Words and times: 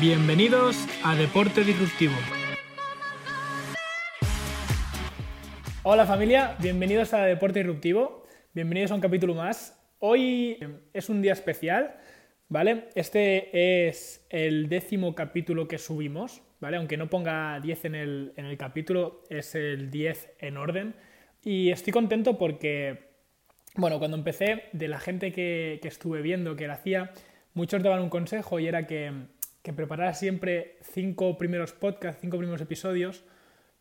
Bienvenidos 0.00 0.76
a 1.02 1.14
Deporte 1.14 1.64
Disruptivo. 1.64 2.12
Hola 5.84 6.04
familia, 6.04 6.54
bienvenidos 6.60 7.14
a 7.14 7.24
Deporte 7.24 7.60
Disruptivo. 7.60 8.26
Bienvenidos 8.52 8.90
a 8.90 8.96
un 8.96 9.00
capítulo 9.00 9.34
más. 9.34 9.82
Hoy 10.00 10.58
es 10.92 11.08
un 11.08 11.22
día 11.22 11.32
especial, 11.32 11.96
¿vale? 12.50 12.90
Este 12.94 13.88
es 13.88 14.26
el 14.28 14.68
décimo 14.68 15.14
capítulo 15.14 15.66
que 15.66 15.78
subimos, 15.78 16.42
¿vale? 16.60 16.76
Aunque 16.76 16.98
no 16.98 17.08
ponga 17.08 17.58
10 17.60 17.84
en 17.86 17.94
el, 17.94 18.32
en 18.36 18.44
el 18.44 18.58
capítulo, 18.58 19.22
es 19.30 19.54
el 19.54 19.90
10 19.90 20.34
en 20.40 20.58
orden. 20.58 20.94
Y 21.42 21.70
estoy 21.70 21.94
contento 21.94 22.36
porque, 22.36 23.12
bueno, 23.76 23.98
cuando 23.98 24.18
empecé, 24.18 24.64
de 24.72 24.88
la 24.88 25.00
gente 25.00 25.32
que, 25.32 25.78
que 25.80 25.88
estuve 25.88 26.20
viendo 26.20 26.54
que 26.54 26.66
lo 26.66 26.74
hacía, 26.74 27.12
muchos 27.54 27.82
daban 27.82 28.02
un 28.02 28.10
consejo 28.10 28.60
y 28.60 28.66
era 28.66 28.86
que, 28.86 29.10
que 29.66 29.72
preparara 29.72 30.14
siempre 30.14 30.76
cinco 30.80 31.36
primeros 31.36 31.72
podcasts, 31.72 32.20
cinco 32.20 32.38
primeros 32.38 32.60
episodios, 32.60 33.24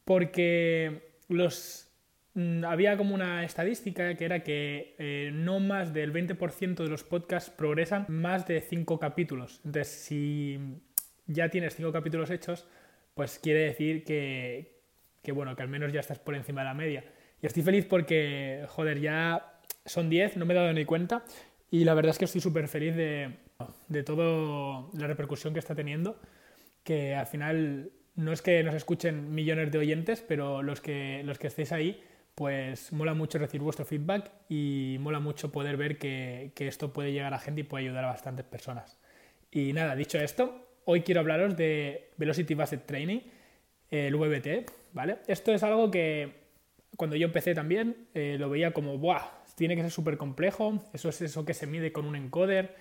porque 0.04 1.20
los 1.28 1.92
mm, 2.34 2.66
había 2.66 2.98
como 2.98 3.14
una 3.14 3.44
estadística 3.44 4.16
que 4.16 4.26
era 4.26 4.42
que 4.42 4.96
eh, 4.98 5.30
no 5.32 5.60
más 5.60 5.94
del 5.94 6.12
20% 6.12 6.78
de 6.78 6.90
los 6.90 7.04
podcasts 7.04 7.52
progresan 7.52 8.08
más 8.08 8.48
de 8.48 8.62
cinco 8.62 8.98
capítulos. 8.98 9.62
Entonces, 9.64 9.94
si 9.94 10.60
ya 11.28 11.50
tienes 11.50 11.76
cinco 11.76 11.92
capítulos 11.92 12.32
hechos, 12.32 12.68
pues 13.14 13.38
quiere 13.38 13.60
decir 13.60 14.04
que, 14.04 14.82
que, 15.22 15.34
bueno, 15.34 15.56
que 15.56 15.62
al 15.62 15.70
menos 15.70 15.94
ya 15.94 16.00
estás 16.00 16.18
por 16.18 16.34
encima 16.34 16.62
de 16.62 16.66
la 16.66 16.74
media. 16.74 17.04
Y 17.44 17.46
estoy 17.46 17.62
feliz 17.62 17.86
porque, 17.86 18.66
joder, 18.70 19.00
ya 19.00 19.60
son 19.86 20.10
10, 20.10 20.38
no 20.38 20.48
me 20.48 20.56
he 20.56 20.58
dado 20.58 20.74
ni 20.74 20.86
cuenta. 20.86 21.24
Y 21.70 21.84
la 21.84 21.94
verdad 21.94 22.10
es 22.10 22.18
que 22.18 22.26
estoy 22.26 22.42
súper 22.42 22.68
feliz 22.68 22.96
de, 22.96 23.45
de 23.88 24.04
toda 24.04 24.88
la 24.94 25.08
repercusión 25.08 25.54
que 25.54 25.60
está 25.60 25.76
teniendo, 25.76 26.20
que 26.84 27.16
al 27.16 27.28
final 27.28 27.92
no 28.16 28.32
es 28.32 28.42
que 28.42 28.64
nos 28.64 28.76
escuchen 28.76 29.34
millones 29.34 29.72
de 29.72 29.78
oyentes, 29.78 30.22
pero 30.22 30.64
los 30.64 30.82
que, 30.82 31.22
los 31.24 31.38
que 31.38 31.48
estéis 31.48 31.72
ahí, 31.72 32.02
pues 32.34 32.92
mola 32.92 33.14
mucho 33.14 33.38
recibir 33.38 33.64
vuestro 33.64 33.86
feedback 33.86 34.32
y 34.50 34.98
mola 35.00 35.20
mucho 35.20 35.52
poder 35.52 35.78
ver 35.78 35.98
que, 35.98 36.52
esto 36.58 36.94
puede 36.94 37.12
llegar 37.12 37.34
a 37.34 37.40
gente 37.40 37.62
y 37.62 37.64
puede 37.64 37.86
ayudar 37.86 38.06
a 38.06 38.10
bastantes 38.10 38.46
personas. 38.46 39.00
Y 39.52 39.74
nada, 39.74 39.96
dicho 39.96 40.18
esto, 40.18 40.68
hoy 40.86 41.02
quiero 41.02 41.22
hablaros 41.22 41.56
de 41.56 42.12
Velocity 42.18 42.54
Based 42.54 42.82
Training, 42.86 43.20
el 43.90 44.16
VBT, 44.16 44.70
¿vale? 44.94 45.18
Esto 45.28 45.54
es 45.54 45.64
algo 45.64 45.92
que 45.92 46.46
cuando 46.98 47.16
yo 47.16 47.28
empecé 47.28 47.54
también 47.54 48.08
eh, 48.14 48.38
lo 48.40 48.50
veía 48.50 48.72
como, 48.72 48.98
¡buah! 48.98 49.22
Tiene 49.56 49.76
que 49.76 49.82
ser 49.82 49.92
súper 49.92 50.18
complejo, 50.18 50.84
eso 50.92 51.08
es 51.08 51.22
eso 51.22 51.46
que 51.46 51.54
se 51.54 51.68
mide 51.68 51.94
con 51.94 52.06
un 52.06 52.18
encoder, 52.18 52.76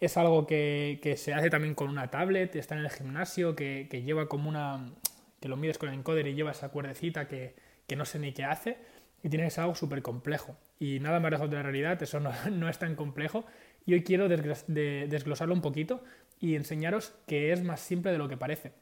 es 0.00 0.16
algo 0.16 0.46
que, 0.46 1.00
que, 1.02 1.16
se 1.16 1.34
hace 1.34 1.50
también 1.50 1.74
con 1.74 1.88
una 1.88 2.10
tablet, 2.10 2.54
está 2.56 2.74
en 2.76 2.82
el 2.82 2.90
gimnasio, 2.90 3.56
que, 3.56 3.88
que, 3.90 4.02
lleva 4.02 4.28
como 4.28 4.48
una... 4.48 4.92
que 5.40 5.48
lo 5.48 5.56
mides 5.56 5.78
con 5.78 5.88
el 5.88 5.96
encoder 5.96 6.26
y 6.28 6.34
lleva 6.34 6.52
esa 6.52 6.68
cuerdecita 6.68 7.26
que, 7.26 7.56
que 7.86 7.96
no 7.96 8.04
sé 8.04 8.18
ni 8.18 8.32
qué 8.32 8.44
hace, 8.44 8.78
y 9.22 9.28
tiene 9.28 9.44
que 9.44 9.50
ser 9.50 9.62
algo 9.62 9.74
súper 9.74 10.02
complejo. 10.02 10.56
Y 10.78 11.00
nada 11.00 11.18
más 11.18 11.30
lejos 11.30 11.50
de 11.50 11.56
la 11.56 11.62
realidad, 11.62 12.00
eso 12.02 12.20
no, 12.20 12.32
no 12.50 12.68
es 12.68 12.78
tan 12.78 12.94
complejo. 12.94 13.44
Y 13.84 13.94
hoy 13.94 14.04
quiero 14.04 14.28
desglosarlo 14.28 15.54
un 15.54 15.62
poquito 15.62 16.04
y 16.40 16.54
enseñaros 16.54 17.14
que 17.26 17.52
es 17.52 17.62
más 17.62 17.80
simple 17.80 18.12
de 18.12 18.18
lo 18.18 18.28
que 18.28 18.36
parece. 18.36 18.72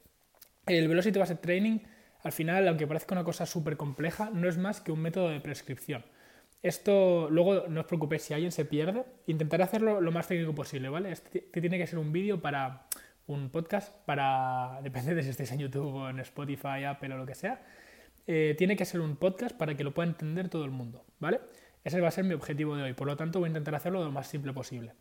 El 0.66 0.88
Velocity 0.88 1.18
Based 1.18 1.38
Training, 1.38 1.78
al 2.22 2.32
final, 2.32 2.66
aunque 2.66 2.86
parezca 2.86 3.14
una 3.14 3.22
cosa 3.22 3.46
súper 3.46 3.76
compleja, 3.76 4.30
no 4.34 4.48
es 4.48 4.58
más 4.58 4.80
que 4.80 4.90
un 4.90 5.00
método 5.00 5.28
de 5.30 5.40
prescripción. 5.40 6.04
Esto, 6.62 7.28
luego 7.30 7.68
no 7.68 7.80
os 7.80 7.86
preocupéis 7.86 8.22
si 8.22 8.34
alguien 8.34 8.50
se 8.50 8.64
pierde, 8.64 9.04
intentaré 9.26 9.62
hacerlo 9.62 10.00
lo 10.00 10.10
más 10.10 10.26
técnico 10.26 10.54
posible, 10.54 10.88
¿vale? 10.88 11.12
Este 11.12 11.40
tiene 11.40 11.78
que 11.78 11.86
ser 11.86 11.98
un 11.98 12.12
vídeo 12.12 12.40
para 12.40 12.86
un 13.26 13.50
podcast, 13.50 13.94
para, 14.04 14.80
depende 14.82 15.14
de 15.14 15.22
si 15.22 15.30
estáis 15.30 15.52
en 15.52 15.60
YouTube 15.60 15.94
o 15.94 16.08
en 16.08 16.18
Spotify, 16.20 16.84
Apple 16.86 17.14
o 17.14 17.18
lo 17.18 17.26
que 17.26 17.34
sea, 17.34 17.62
eh, 18.26 18.54
tiene 18.58 18.76
que 18.76 18.84
ser 18.84 19.00
un 19.00 19.16
podcast 19.16 19.56
para 19.56 19.76
que 19.76 19.84
lo 19.84 19.94
pueda 19.94 20.08
entender 20.08 20.48
todo 20.48 20.64
el 20.64 20.70
mundo, 20.70 21.04
¿vale? 21.20 21.40
Ese 21.84 22.00
va 22.00 22.08
a 22.08 22.10
ser 22.10 22.24
mi 22.24 22.34
objetivo 22.34 22.74
de 22.74 22.82
hoy, 22.82 22.94
por 22.94 23.06
lo 23.06 23.16
tanto 23.16 23.38
voy 23.38 23.46
a 23.46 23.50
intentar 23.50 23.74
hacerlo 23.76 24.02
lo 24.02 24.10
más 24.10 24.26
simple 24.26 24.52
posible. 24.52 24.92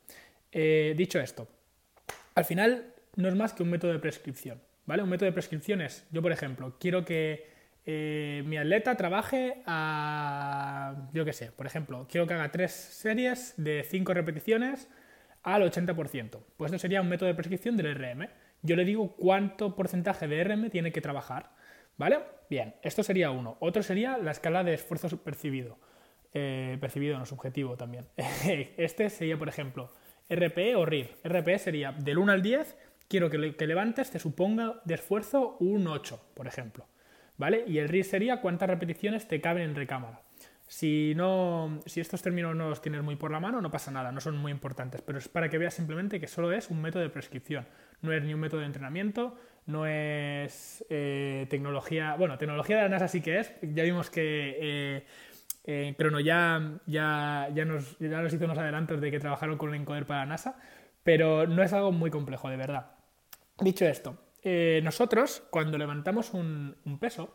Eh, 0.52 0.94
dicho 0.96 1.20
esto, 1.20 1.48
al 2.36 2.46
final 2.46 2.94
no 3.16 3.28
es 3.28 3.36
más 3.36 3.54
que 3.54 3.64
un 3.64 3.72
método 3.72 3.92
de 3.92 4.00
prescripción, 4.00 4.62
¿vale? 4.86 5.02
Un 5.02 5.10
método 5.10 5.26
de 5.26 5.32
prescripción 5.32 5.82
es, 5.82 6.06
yo 6.12 6.22
por 6.22 6.32
ejemplo, 6.32 6.78
quiero 6.80 7.04
que 7.04 7.50
eh, 7.86 8.44
mi 8.46 8.58
atleta 8.58 8.96
trabaje 8.96 9.62
a, 9.66 11.10
yo 11.14 11.24
qué 11.24 11.34
sé, 11.34 11.52
por 11.52 11.68
ejemplo, 11.68 12.08
quiero 12.10 12.26
que 12.26 12.34
haga 12.34 12.52
tres 12.52 12.72
series 12.72 13.54
de 13.58 13.86
cinco 13.88 14.14
repeticiones 14.14 14.90
al 15.44 15.62
80%. 15.62 16.40
Pues 16.58 16.72
esto 16.72 16.80
sería 16.80 17.02
un 17.02 17.10
método 17.10 17.28
de 17.28 17.36
prescripción 17.36 17.78
del 17.78 17.94
RM. 17.96 18.28
Yo 18.64 18.76
le 18.76 18.86
digo 18.86 19.16
cuánto 19.16 19.76
porcentaje 19.76 20.28
de 20.28 20.44
RM 20.44 20.70
tiene 20.72 20.92
que 20.92 21.02
trabajar. 21.02 21.52
¿Vale? 21.98 22.20
Bien, 22.50 22.76
esto 22.82 23.04
sería 23.04 23.32
uno. 23.32 23.58
Otro 23.60 23.84
sería 23.84 24.18
la 24.18 24.32
escala 24.32 24.64
de 24.64 24.74
esfuerzo 24.74 25.24
percibido. 25.24 25.78
Eh, 26.34 26.78
percibido, 26.82 27.18
no 27.18 27.26
subjetivo 27.26 27.78
también. 27.78 28.08
este 28.78 29.10
sería, 29.10 29.38
por 29.38 29.48
ejemplo, 29.48 29.94
RPE 30.30 30.76
o 30.76 30.86
RIR. 30.86 31.16
RPE 31.24 31.60
sería 31.60 31.92
del 31.92 32.18
1 32.18 32.32
al 32.32 32.42
10, 32.42 32.76
quiero 33.08 33.30
que, 33.30 33.56
que 33.56 33.68
levantes 33.68 34.10
te 34.10 34.20
suponga 34.20 34.82
de 34.84 34.96
esfuerzo 34.96 35.56
un 35.60 35.88
8, 35.88 36.32
por 36.34 36.48
ejemplo. 36.48 36.88
¿Vale? 37.38 37.64
Y 37.68 37.80
el 37.80 37.90
RIR 37.90 38.06
sería 38.06 38.42
cuántas 38.42 38.70
repeticiones 38.70 39.28
te 39.28 39.42
caben 39.42 39.64
en 39.64 39.76
recámara. 39.76 40.22
Si, 40.68 41.14
no, 41.16 41.80
si 41.86 42.02
estos 42.02 42.24
términos 42.24 42.56
no 42.56 42.70
los 42.70 42.82
tienes 42.82 43.04
muy 43.04 43.16
por 43.16 43.32
la 43.32 43.40
mano, 43.40 43.62
no 43.62 43.70
pasa 43.70 43.92
nada, 43.92 44.12
no 44.12 44.20
son 44.20 44.38
muy 44.38 44.52
importantes, 44.52 45.02
pero 45.02 45.20
es 45.20 45.28
para 45.28 45.48
que 45.48 45.60
veas 45.60 45.76
simplemente 45.76 46.20
que 46.20 46.28
solo 46.28 46.52
es 46.52 46.72
un 46.72 46.82
método 46.82 47.04
de 47.04 47.10
prescripción, 47.10 47.68
no 48.02 48.12
es 48.12 48.24
ni 48.24 48.34
un 48.34 48.40
método 48.40 48.62
de 48.62 48.66
entrenamiento, 48.66 49.38
no 49.68 49.86
es 49.86 50.84
eh, 50.90 51.46
tecnología, 51.50 52.16
bueno, 52.16 52.40
tecnología 52.40 52.78
de 52.78 52.82
la 52.84 52.90
NASA 52.90 53.08
sí 53.08 53.22
que 53.22 53.40
es, 53.40 53.54
ya 53.62 53.84
vimos 53.84 54.10
que 54.10 54.58
eh, 54.60 55.06
eh, 55.66 55.96
Crono 55.98 56.20
ya, 56.20 56.80
ya, 56.88 57.48
ya, 57.54 57.66
nos, 57.66 57.98
ya 58.00 58.22
nos 58.22 58.34
hizo 58.34 58.46
unos 58.46 58.58
adelantos 58.58 59.00
de 59.00 59.12
que 59.12 59.20
trabajaron 59.20 59.58
con 59.60 59.70
un 59.70 59.76
encoder 59.76 60.08
para 60.08 60.22
la 60.22 60.26
NASA, 60.28 60.58
pero 61.04 61.46
no 61.46 61.62
es 61.62 61.74
algo 61.74 61.92
muy 61.92 62.10
complejo, 62.10 62.50
de 62.50 62.58
verdad. 62.58 62.92
Dicho 63.60 63.86
esto, 63.86 64.18
eh, 64.48 64.80
nosotros, 64.84 65.42
cuando 65.50 65.80
levantamos 65.80 66.36
un, 66.36 66.76
peso, 67.00 67.34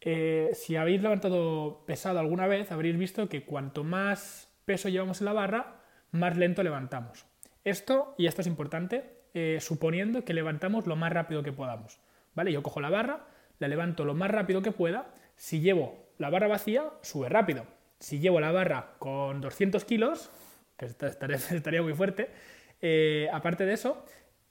eh, 0.00 0.50
si 0.54 0.76
habéis 0.76 1.02
levantado 1.02 1.84
pesado 1.86 2.20
alguna 2.20 2.46
vez, 2.46 2.70
habréis 2.70 2.96
visto 2.96 3.28
que 3.28 3.44
cuanto 3.44 3.82
más 3.82 4.48
peso 4.64 4.88
llevamos 4.88 5.20
en 5.20 5.24
la 5.24 5.32
barra, 5.32 5.80
más 6.12 6.36
lento 6.36 6.62
levantamos. 6.62 7.26
Esto, 7.64 8.14
y 8.16 8.26
esto 8.26 8.42
es 8.42 8.46
importante, 8.46 9.24
eh, 9.34 9.58
suponiendo 9.60 10.24
que 10.24 10.34
levantamos 10.34 10.86
lo 10.86 10.94
más 10.94 11.12
rápido 11.12 11.42
que 11.42 11.52
podamos. 11.52 11.98
¿Vale? 12.36 12.52
Yo 12.52 12.62
cojo 12.62 12.80
la 12.80 12.90
barra, 12.90 13.26
la 13.58 13.66
levanto 13.66 14.04
lo 14.04 14.14
más 14.14 14.30
rápido 14.30 14.62
que 14.62 14.70
pueda. 14.70 15.12
Si 15.34 15.58
llevo 15.58 16.10
la 16.16 16.30
barra 16.30 16.46
vacía, 16.46 16.92
sube 17.02 17.28
rápido. 17.28 17.66
Si 17.98 18.20
llevo 18.20 18.38
la 18.38 18.52
barra 18.52 18.94
con 19.00 19.40
200 19.40 19.84
kilos, 19.84 20.30
que 20.76 20.86
estaría 21.50 21.82
muy 21.82 21.94
fuerte, 21.94 22.30
aparte 23.32 23.66
de 23.66 23.72
eso, 23.72 24.04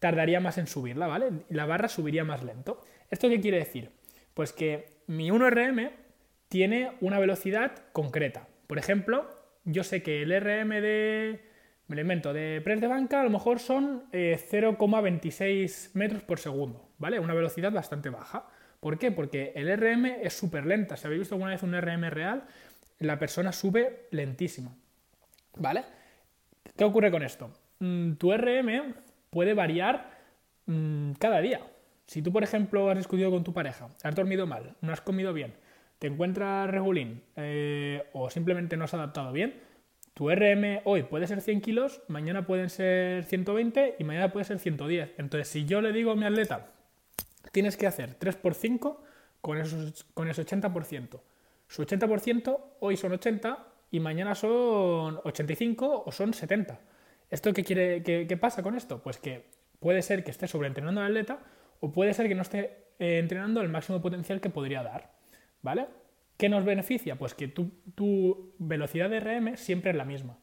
tardaría 0.06 0.40
más 0.40 0.60
en 0.60 0.68
subirla, 0.68 1.08
¿vale? 1.08 1.32
La 1.50 1.66
barra 1.66 1.88
subiría 1.88 2.24
más 2.24 2.44
lento. 2.44 2.80
¿Esto 3.10 3.28
qué 3.28 3.42
quiere 3.42 3.58
decir? 3.58 3.90
Pues 4.36 4.54
que 4.54 5.00
mi 5.08 5.32
1RM 5.32 5.94
tiene 6.48 6.92
una 7.02 7.18
velocidad 7.18 7.72
concreta. 7.92 8.48
Por 8.68 8.78
ejemplo, 8.78 9.28
yo 9.64 9.84
sé 9.84 10.04
que 10.04 10.22
el 10.22 10.30
RM 10.30 10.70
de, 10.80 11.42
me 11.88 11.96
lo 11.96 12.04
invento, 12.04 12.34
de 12.34 12.62
press 12.64 12.82
de 12.82 12.86
banca 12.86 13.22
a 13.22 13.24
lo 13.24 13.32
mejor 13.32 13.58
son 13.58 14.04
0,26 14.12 15.42
eh, 15.42 15.90
metros 15.96 16.22
por 16.22 16.38
segundo, 16.38 16.88
¿vale? 17.00 17.20
Una 17.20 17.34
velocidad 17.34 17.72
bastante 17.72 18.12
baja. 18.12 18.46
¿Por 18.80 19.00
qué? 19.00 19.12
Porque 19.12 19.54
el 19.56 19.76
RM 19.76 20.06
es 20.22 20.34
súper 20.34 20.68
lenta. 20.68 20.98
Si 20.98 21.08
habéis 21.08 21.22
visto 21.22 21.34
alguna 21.34 21.50
vez 21.50 21.64
un 21.64 21.74
RM 21.74 22.12
real, 22.12 22.44
la 23.00 23.18
persona 23.18 23.52
sube 23.52 24.06
lentísimo, 24.12 24.78
¿vale? 25.58 25.84
¿Qué 26.78 26.84
ocurre 26.84 27.10
con 27.10 27.24
esto? 27.24 27.52
Mm, 27.80 28.14
tu 28.14 28.32
RM 28.32 28.94
puede 29.36 29.54
variar 29.54 30.12
mmm, 30.66 31.12
cada 31.20 31.42
día. 31.42 31.60
Si 32.08 32.22
tú, 32.22 32.32
por 32.32 32.42
ejemplo, 32.42 32.90
has 32.90 32.96
discutido 32.96 33.30
con 33.32 33.44
tu 33.44 33.52
pareja, 33.52 33.90
has 34.02 34.16
dormido 34.16 34.48
mal, 34.48 34.78
no 34.80 34.94
has 34.94 35.02
comido 35.02 35.34
bien, 35.34 35.56
te 36.00 36.08
encuentras 36.08 36.72
regulín 36.72 37.22
eh, 37.36 38.10
o 38.14 38.30
simplemente 38.30 38.78
no 38.78 38.86
has 38.86 38.94
adaptado 38.94 39.34
bien, 39.34 39.62
tu 40.14 40.30
RM 40.30 40.80
hoy 40.86 41.04
puede 41.04 41.28
ser 41.28 41.42
100 41.42 41.60
kilos, 41.60 42.02
mañana 42.08 42.48
pueden 42.48 42.70
ser 42.70 43.26
120 43.26 43.98
y 44.00 44.04
mañana 44.06 44.32
puede 44.32 44.46
ser 44.46 44.58
110. 44.58 45.16
Entonces, 45.18 45.50
si 45.50 45.66
yo 45.66 45.82
le 45.82 45.92
digo 45.92 46.12
a 46.12 46.16
mi 46.16 46.24
atleta, 46.24 46.72
tienes 47.52 47.76
que 47.76 47.88
hacer 47.88 48.14
3 48.14 48.38
por 48.38 48.54
5 48.54 49.04
con, 49.42 49.58
esos, 49.58 50.06
con 50.14 50.30
ese 50.30 50.46
80%. 50.46 51.20
Su 51.68 51.84
80% 51.84 52.58
hoy 52.80 52.96
son 52.96 53.12
80 53.12 53.68
y 53.92 54.00
mañana 54.00 54.34
son 54.34 55.20
85 55.26 56.04
o 56.06 56.12
son 56.14 56.34
70. 56.34 56.80
¿Esto 57.30 57.54
qué, 57.54 57.64
quiere, 57.64 58.04
qué, 58.04 58.38
pasa 58.38 58.64
con 58.64 58.76
esto? 58.76 59.02
Pues 59.02 59.18
que 59.18 59.46
puede 59.80 60.02
ser 60.02 60.24
que 60.24 60.32
esté 60.32 60.48
sobreentrenando 60.48 61.02
al 61.02 61.08
atleta 61.08 61.40
o 61.80 61.92
puede 61.92 62.14
ser 62.14 62.28
que 62.28 62.36
no 62.36 62.42
esté 62.42 62.86
eh, 63.00 63.20
entrenando 63.20 63.62
el 63.62 63.70
máximo 63.70 64.02
potencial 64.02 64.42
que 64.42 64.50
podría 64.50 64.84
dar. 64.84 65.12
¿Vale? 65.62 65.88
¿Qué 66.38 66.50
nos 66.50 66.66
beneficia? 66.66 67.16
Pues 67.16 67.34
que 67.34 67.48
tu, 67.48 67.72
tu 67.96 68.54
velocidad 68.60 69.10
de 69.10 69.20
RM 69.20 69.58
siempre 69.58 69.92
es 69.92 69.98
la 69.98 70.06
misma. 70.06 70.38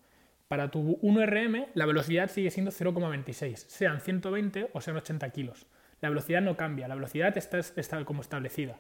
Para 0.49 0.70
tu 0.70 0.99
1RM 1.00 1.69
la 1.75 1.87
velocidad 1.87 2.31
sigue 2.31 2.50
siendo 2.50 2.73
0,26, 2.73 3.56
sean 3.56 4.00
120 4.00 4.69
o 4.73 4.81
sean 4.81 4.96
80 4.96 5.31
kilos. 5.31 5.67
La 6.02 6.08
velocidad 6.08 6.43
no 6.43 6.56
cambia, 6.56 6.88
la 6.88 6.94
velocidad 6.94 7.37
está, 7.38 7.58
está 7.58 8.05
como 8.05 8.20
establecida. 8.20 8.78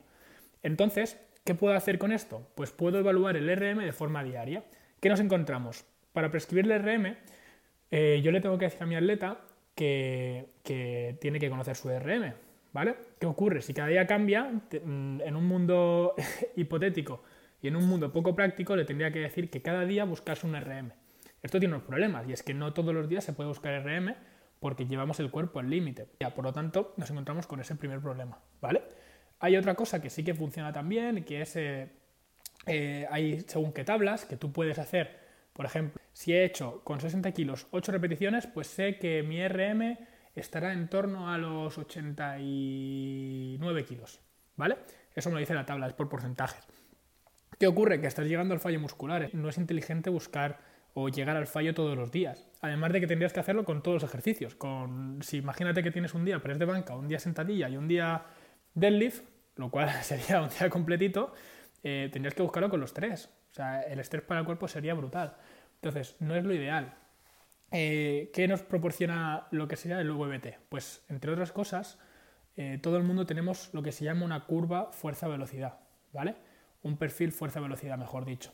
Entonces, 0.62 1.18
¿qué 1.44 1.54
puedo 1.54 1.74
hacer 1.74 1.98
con 1.98 2.12
esto? 2.12 2.46
Pues 2.56 2.72
puedo 2.72 2.98
evaluar 2.98 3.36
el 3.36 3.48
RM 3.48 3.78
de 3.84 3.92
forma 3.92 4.22
diaria. 4.22 4.64
¿Qué 5.00 5.08
nos 5.08 5.20
encontramos? 5.20 5.86
Para 6.12 6.30
prescribir 6.30 6.70
el 6.70 6.82
RM, 6.82 7.16
eh, 7.92 8.22
yo 8.24 8.32
le 8.32 8.40
tengo 8.40 8.56
que 8.56 8.64
decir 8.64 8.82
a 8.82 8.86
mi 8.86 8.96
atleta 8.96 9.38
que, 9.74 10.48
tiene 11.20 11.38
que 11.38 11.50
conocer 11.50 11.76
su 11.76 11.90
RM, 11.90 12.32
¿vale? 12.72 12.96
¿Qué 13.20 13.26
ocurre? 13.26 13.60
Si 13.60 13.74
cada 13.74 13.88
día 13.88 14.06
cambia, 14.06 14.44
mm, 14.44 15.20
en 15.20 15.36
un 15.36 15.46
mundo 15.46 16.14
hipotético 16.56 17.22
y 17.60 17.68
en 17.68 17.76
un 17.76 17.86
mundo 17.86 18.10
poco 18.10 18.34
práctico, 18.34 18.74
le 18.76 18.86
tendría 18.86 19.12
que 19.12 19.18
decir 19.18 19.50
que 19.50 19.60
cada 19.60 19.84
día 19.84 20.04
buscase 20.04 20.46
un 20.46 20.58
RM. 20.58 20.92
Esto 21.42 21.60
tiene 21.60 21.74
unos 21.74 21.86
problemas, 21.86 22.26
y 22.26 22.32
es 22.32 22.42
que 22.42 22.54
no 22.54 22.72
todos 22.72 22.94
los 22.94 23.10
días 23.10 23.24
se 23.24 23.34
puede 23.34 23.48
buscar 23.48 23.84
RM 23.84 24.14
porque 24.58 24.86
llevamos 24.86 25.20
el 25.20 25.30
cuerpo 25.30 25.58
al 25.58 25.68
límite. 25.68 26.06
Por 26.34 26.44
lo 26.44 26.52
tanto, 26.52 26.94
nos 26.96 27.10
encontramos 27.10 27.46
con 27.46 27.60
ese 27.60 27.74
primer 27.74 28.00
problema, 28.00 28.38
¿vale? 28.62 28.82
Hay 29.40 29.56
otra 29.56 29.74
cosa 29.74 30.00
que 30.00 30.08
sí 30.08 30.24
que 30.24 30.34
funciona 30.34 30.72
también, 30.72 31.24
que 31.24 31.42
es, 31.42 31.56
eh, 31.56 31.90
eh, 32.66 33.06
hay 33.10 33.40
según 33.40 33.72
qué 33.72 33.84
tablas, 33.84 34.24
que 34.24 34.36
tú 34.36 34.50
puedes 34.50 34.78
hacer, 34.78 35.21
por 35.52 35.66
ejemplo, 35.66 36.00
si 36.12 36.32
he 36.32 36.44
hecho 36.44 36.82
con 36.84 37.00
60 37.00 37.32
kilos 37.32 37.66
8 37.70 37.92
repeticiones, 37.92 38.46
pues 38.46 38.66
sé 38.66 38.98
que 38.98 39.22
mi 39.22 39.46
RM 39.46 39.98
estará 40.34 40.72
en 40.72 40.88
torno 40.88 41.30
a 41.30 41.38
los 41.38 41.78
89 41.78 43.84
kilos, 43.84 44.20
¿vale? 44.56 44.78
Eso 45.14 45.28
me 45.28 45.34
lo 45.34 45.40
dice 45.40 45.54
la 45.54 45.66
tabla, 45.66 45.86
es 45.86 45.92
por 45.92 46.08
porcentajes. 46.08 46.66
¿Qué 47.58 47.66
ocurre? 47.66 48.00
Que 48.00 48.06
estás 48.06 48.26
llegando 48.26 48.54
al 48.54 48.60
fallo 48.60 48.80
muscular. 48.80 49.30
No 49.34 49.48
es 49.48 49.58
inteligente 49.58 50.10
buscar 50.10 50.58
o 50.94 51.08
llegar 51.08 51.36
al 51.36 51.46
fallo 51.46 51.74
todos 51.74 51.96
los 51.96 52.10
días. 52.10 52.48
Además 52.60 52.92
de 52.92 53.00
que 53.00 53.06
tendrías 53.06 53.32
que 53.32 53.40
hacerlo 53.40 53.64
con 53.64 53.82
todos 53.82 54.02
los 54.02 54.10
ejercicios. 54.10 54.54
Con, 54.54 55.20
si 55.22 55.38
imagínate 55.38 55.82
que 55.82 55.90
tienes 55.90 56.14
un 56.14 56.24
día 56.24 56.40
press 56.40 56.58
de 56.58 56.64
banca, 56.64 56.96
un 56.96 57.08
día 57.08 57.18
sentadilla 57.18 57.68
y 57.68 57.76
un 57.76 57.88
día 57.88 58.24
deadlift, 58.74 59.22
lo 59.56 59.70
cual 59.70 59.90
sería 60.02 60.42
un 60.42 60.48
día 60.48 60.68
completito, 60.70 61.32
eh, 61.84 62.08
tendrías 62.12 62.34
que 62.34 62.42
buscarlo 62.42 62.68
con 62.68 62.80
los 62.80 62.92
tres. 62.92 63.30
O 63.52 63.54
sea, 63.54 63.82
el 63.82 64.00
estrés 64.00 64.22
para 64.22 64.40
el 64.40 64.46
cuerpo 64.46 64.66
sería 64.66 64.94
brutal. 64.94 65.36
Entonces, 65.74 66.16
no 66.20 66.34
es 66.34 66.44
lo 66.44 66.54
ideal. 66.54 66.94
Eh, 67.70 68.30
¿Qué 68.34 68.48
nos 68.48 68.62
proporciona 68.62 69.46
lo 69.50 69.68
que 69.68 69.76
sería 69.76 70.00
el 70.00 70.10
VBT? 70.10 70.58
Pues, 70.68 71.04
entre 71.08 71.30
otras 71.30 71.52
cosas, 71.52 71.98
eh, 72.56 72.78
todo 72.82 72.96
el 72.96 73.02
mundo 73.02 73.26
tenemos 73.26 73.70
lo 73.72 73.82
que 73.82 73.92
se 73.92 74.04
llama 74.04 74.24
una 74.24 74.44
curva 74.46 74.90
fuerza-velocidad, 74.92 75.78
¿vale? 76.12 76.34
Un 76.82 76.96
perfil 76.96 77.32
fuerza-velocidad, 77.32 77.98
mejor 77.98 78.24
dicho. 78.24 78.52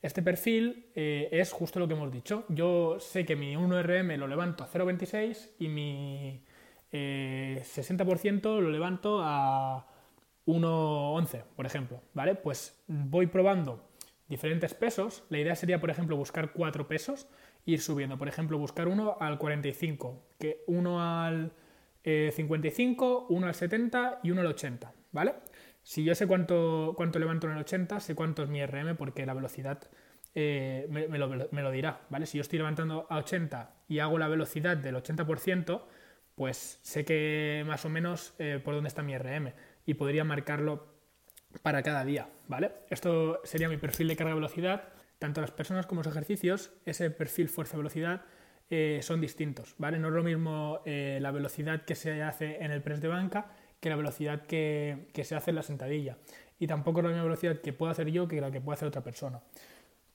Este 0.00 0.22
perfil 0.22 0.90
eh, 0.94 1.28
es 1.32 1.52
justo 1.52 1.78
lo 1.78 1.88
que 1.88 1.94
hemos 1.94 2.12
dicho. 2.12 2.44
Yo 2.48 3.00
sé 3.00 3.24
que 3.24 3.36
mi 3.36 3.54
1RM 3.56 4.16
lo 4.16 4.28
levanto 4.28 4.64
a 4.64 4.68
0,26 4.68 5.50
y 5.58 5.68
mi 5.68 6.44
60% 6.92 8.58
eh, 8.58 8.62
lo 8.62 8.70
levanto 8.70 9.20
a 9.22 9.86
1,11, 10.46 11.42
por 11.56 11.66
ejemplo. 11.66 12.02
¿Vale? 12.14 12.34
Pues 12.34 12.82
voy 12.86 13.26
probando 13.26 13.87
diferentes 14.28 14.74
pesos. 14.74 15.24
La 15.30 15.38
idea 15.38 15.54
sería, 15.54 15.80
por 15.80 15.90
ejemplo, 15.90 16.16
buscar 16.16 16.52
cuatro 16.52 16.86
pesos 16.86 17.28
e 17.66 17.72
ir 17.72 17.80
subiendo. 17.80 18.18
Por 18.18 18.28
ejemplo, 18.28 18.58
buscar 18.58 18.88
uno 18.88 19.16
al 19.20 19.38
45, 19.38 20.22
que 20.38 20.64
uno 20.66 21.02
al 21.02 21.52
55, 22.04 23.26
eh, 23.30 23.34
uno 23.34 23.46
al 23.46 23.54
70 23.54 24.20
y 24.22 24.30
uno 24.30 24.42
al 24.42 24.48
80. 24.48 24.92
¿Vale? 25.12 25.34
Si 25.82 26.04
yo 26.04 26.14
sé 26.14 26.26
cuánto, 26.26 26.92
cuánto 26.96 27.18
levanto 27.18 27.46
en 27.46 27.54
el 27.54 27.60
80, 27.60 28.00
sé 28.00 28.14
cuánto 28.14 28.42
es 28.42 28.48
mi 28.50 28.64
RM 28.64 28.96
porque 28.96 29.24
la 29.24 29.32
velocidad 29.32 29.88
eh, 30.34 30.86
me, 30.90 31.18
lo, 31.18 31.70
dirá, 31.70 32.02
¿vale? 32.10 32.26
Si 32.26 32.38
yo 32.38 32.42
estoy 32.42 32.58
levantando 32.58 33.06
a 33.08 33.16
80 33.18 33.74
y 33.88 33.98
hago 33.98 34.18
la 34.18 34.28
velocidad 34.28 34.76
del 34.76 34.96
80%, 34.96 35.82
pues 36.34 36.78
sé 36.82 37.04
que 37.04 37.64
más 37.66 37.84
o 37.84 37.88
menos 37.88 38.34
eh, 38.38 38.60
por 38.62 38.74
dónde 38.74 38.88
está 38.88 39.02
mi 39.02 39.16
RM 39.16 39.52
y 39.86 39.94
podría 39.94 40.24
marcarlo 40.24 40.97
para 41.58 41.82
cada 41.82 42.04
día, 42.04 42.28
¿vale? 42.46 42.72
Esto 42.90 43.40
sería 43.44 43.68
mi 43.68 43.76
perfil 43.76 44.08
de 44.08 44.16
carga-velocidad. 44.16 44.84
Tanto 45.18 45.40
las 45.40 45.50
personas 45.50 45.86
como 45.86 46.02
los 46.02 46.12
ejercicios, 46.12 46.70
ese 46.84 47.10
perfil 47.10 47.48
fuerza-velocidad 47.48 48.22
eh, 48.70 49.00
son 49.02 49.20
distintos, 49.20 49.74
¿vale? 49.78 49.98
No 49.98 50.08
es 50.08 50.14
lo 50.14 50.22
mismo 50.22 50.80
la 50.84 51.30
velocidad 51.30 51.84
que 51.84 51.94
se 51.94 52.22
hace 52.22 52.62
en 52.62 52.70
el 52.70 52.82
press 52.82 53.00
de 53.00 53.08
banca 53.08 53.50
que 53.80 53.88
la 53.88 53.96
velocidad 53.96 54.42
que, 54.42 55.10
se 55.22 55.34
hace 55.34 55.50
en 55.50 55.56
la 55.56 55.62
sentadilla. 55.62 56.16
Y 56.58 56.66
tampoco 56.66 57.00
es 57.00 57.04
la 57.04 57.10
misma 57.10 57.24
velocidad 57.24 57.60
que 57.60 57.72
puedo 57.72 57.92
hacer 57.92 58.10
yo 58.10 58.26
que 58.26 58.40
la 58.40 58.50
que 58.50 58.60
puede 58.60 58.74
hacer 58.74 58.88
otra 58.88 59.02
persona. 59.02 59.40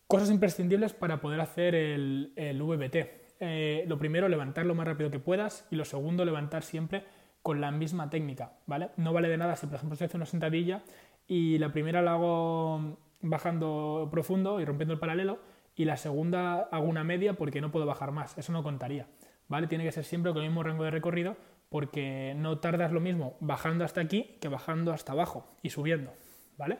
Cosas 0.07 0.29
imprescindibles 0.29 0.93
para 0.93 1.21
poder 1.21 1.39
hacer 1.39 1.75
el, 1.75 2.33
el 2.35 2.61
VBT. 2.61 2.95
Eh, 3.39 3.85
lo 3.87 3.97
primero, 3.97 4.27
levantar 4.27 4.65
lo 4.65 4.75
más 4.75 4.87
rápido 4.87 5.09
que 5.09 5.19
puedas 5.19 5.65
y 5.71 5.75
lo 5.75 5.85
segundo, 5.85 6.25
levantar 6.25 6.63
siempre 6.63 7.03
con 7.41 7.59
la 7.59 7.71
misma 7.71 8.09
técnica, 8.09 8.53
¿vale? 8.67 8.89
No 8.95 9.11
vale 9.11 9.27
de 9.27 9.37
nada 9.37 9.55
si, 9.55 9.65
por 9.67 9.75
ejemplo, 9.75 9.97
se 9.97 10.05
hace 10.05 10.17
una 10.17 10.25
sentadilla 10.25 10.83
y 11.27 11.57
la 11.57 11.71
primera 11.71 12.01
la 12.01 12.13
hago 12.13 12.97
bajando 13.21 14.09
profundo 14.11 14.59
y 14.59 14.65
rompiendo 14.65 14.93
el 14.93 14.99
paralelo 14.99 15.39
y 15.75 15.85
la 15.85 15.97
segunda 15.97 16.61
hago 16.71 16.85
una 16.85 17.03
media 17.03 17.33
porque 17.33 17.61
no 17.61 17.71
puedo 17.71 17.85
bajar 17.85 18.11
más, 18.11 18.37
eso 18.37 18.51
no 18.51 18.63
contaría, 18.63 19.07
¿vale? 19.47 19.67
Tiene 19.67 19.83
que 19.83 19.91
ser 19.91 20.03
siempre 20.03 20.33
con 20.33 20.43
el 20.43 20.49
mismo 20.49 20.63
rango 20.63 20.83
de 20.83 20.91
recorrido 20.91 21.37
porque 21.69 22.33
no 22.37 22.59
tardas 22.59 22.91
lo 22.91 22.99
mismo 22.99 23.37
bajando 23.39 23.83
hasta 23.83 24.01
aquí 24.01 24.37
que 24.41 24.47
bajando 24.47 24.93
hasta 24.93 25.13
abajo 25.13 25.57
y 25.63 25.69
subiendo, 25.69 26.13
¿vale? 26.57 26.79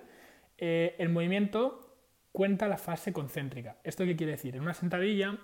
Eh, 0.58 0.96
el 1.00 1.10
movimiento 1.10 1.98
cuenta 2.32 2.68
la 2.68 2.78
fase 2.78 3.14
concéntrica. 3.14 3.78
¿Esto 3.84 4.06
qué 4.06 4.16
quiere 4.16 4.34
decir? 4.34 4.56
En 4.56 4.62
una 4.62 4.74
sentadilla 4.74 5.40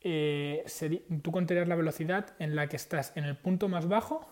eh, 0.00 0.64
tú 1.22 1.30
contarías 1.30 1.68
la 1.68 1.76
velocidad 1.76 2.34
en 2.38 2.56
la 2.56 2.68
que 2.68 2.76
estás 2.76 3.16
en 3.16 3.24
el 3.24 3.36
punto 3.36 3.68
más 3.68 3.86
bajo, 3.86 4.26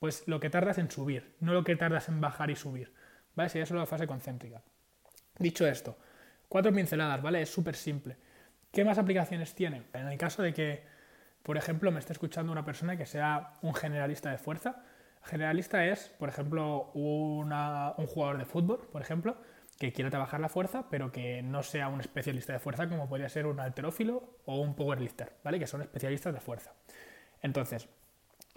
pues 0.00 0.26
lo 0.26 0.40
que 0.40 0.50
tardas 0.50 0.78
en 0.78 0.90
subir, 0.90 1.36
no 1.40 1.52
lo 1.52 1.62
que 1.62 1.76
tardas 1.76 2.08
en 2.08 2.20
bajar 2.20 2.50
y 2.50 2.56
subir, 2.56 2.92
¿vale? 3.34 3.48
Sería 3.48 3.66
solo 3.66 3.80
la 3.80 3.86
fase 3.86 4.06
concéntrica. 4.06 4.60
Dicho 5.38 5.66
esto, 5.66 5.96
cuatro 6.48 6.72
pinceladas, 6.72 7.22
¿vale? 7.22 7.42
Es 7.42 7.50
súper 7.50 7.76
simple. 7.76 8.16
¿Qué 8.70 8.84
más 8.84 8.98
aplicaciones 8.98 9.54
tiene? 9.54 9.82
En 9.92 10.08
el 10.08 10.18
caso 10.18 10.42
de 10.42 10.52
que 10.52 10.92
por 11.42 11.56
ejemplo, 11.56 11.90
me 11.90 11.98
está 11.98 12.12
escuchando 12.12 12.52
una 12.52 12.64
persona 12.64 12.96
que 12.96 13.06
sea 13.06 13.54
un 13.62 13.74
generalista 13.74 14.30
de 14.30 14.38
fuerza. 14.38 14.84
Generalista 15.24 15.84
es, 15.86 16.08
por 16.18 16.28
ejemplo, 16.28 16.90
un 16.94 18.06
jugador 18.06 18.38
de 18.38 18.44
fútbol, 18.44 18.88
por 18.90 19.02
ejemplo, 19.02 19.36
que 19.78 19.92
quiera 19.92 20.10
trabajar 20.10 20.40
la 20.40 20.48
fuerza, 20.48 20.88
pero 20.88 21.10
que 21.10 21.42
no 21.42 21.62
sea 21.62 21.88
un 21.88 22.00
especialista 22.00 22.52
de 22.52 22.60
fuerza 22.60 22.88
como 22.88 23.08
podría 23.08 23.28
ser 23.28 23.46
un 23.46 23.58
alterófilo 23.58 24.38
o 24.44 24.60
un 24.60 24.74
powerlifter, 24.74 25.32
¿vale? 25.42 25.58
Que 25.58 25.66
son 25.66 25.82
especialistas 25.82 26.32
de 26.32 26.40
fuerza. 26.40 26.72
Entonces, 27.40 27.88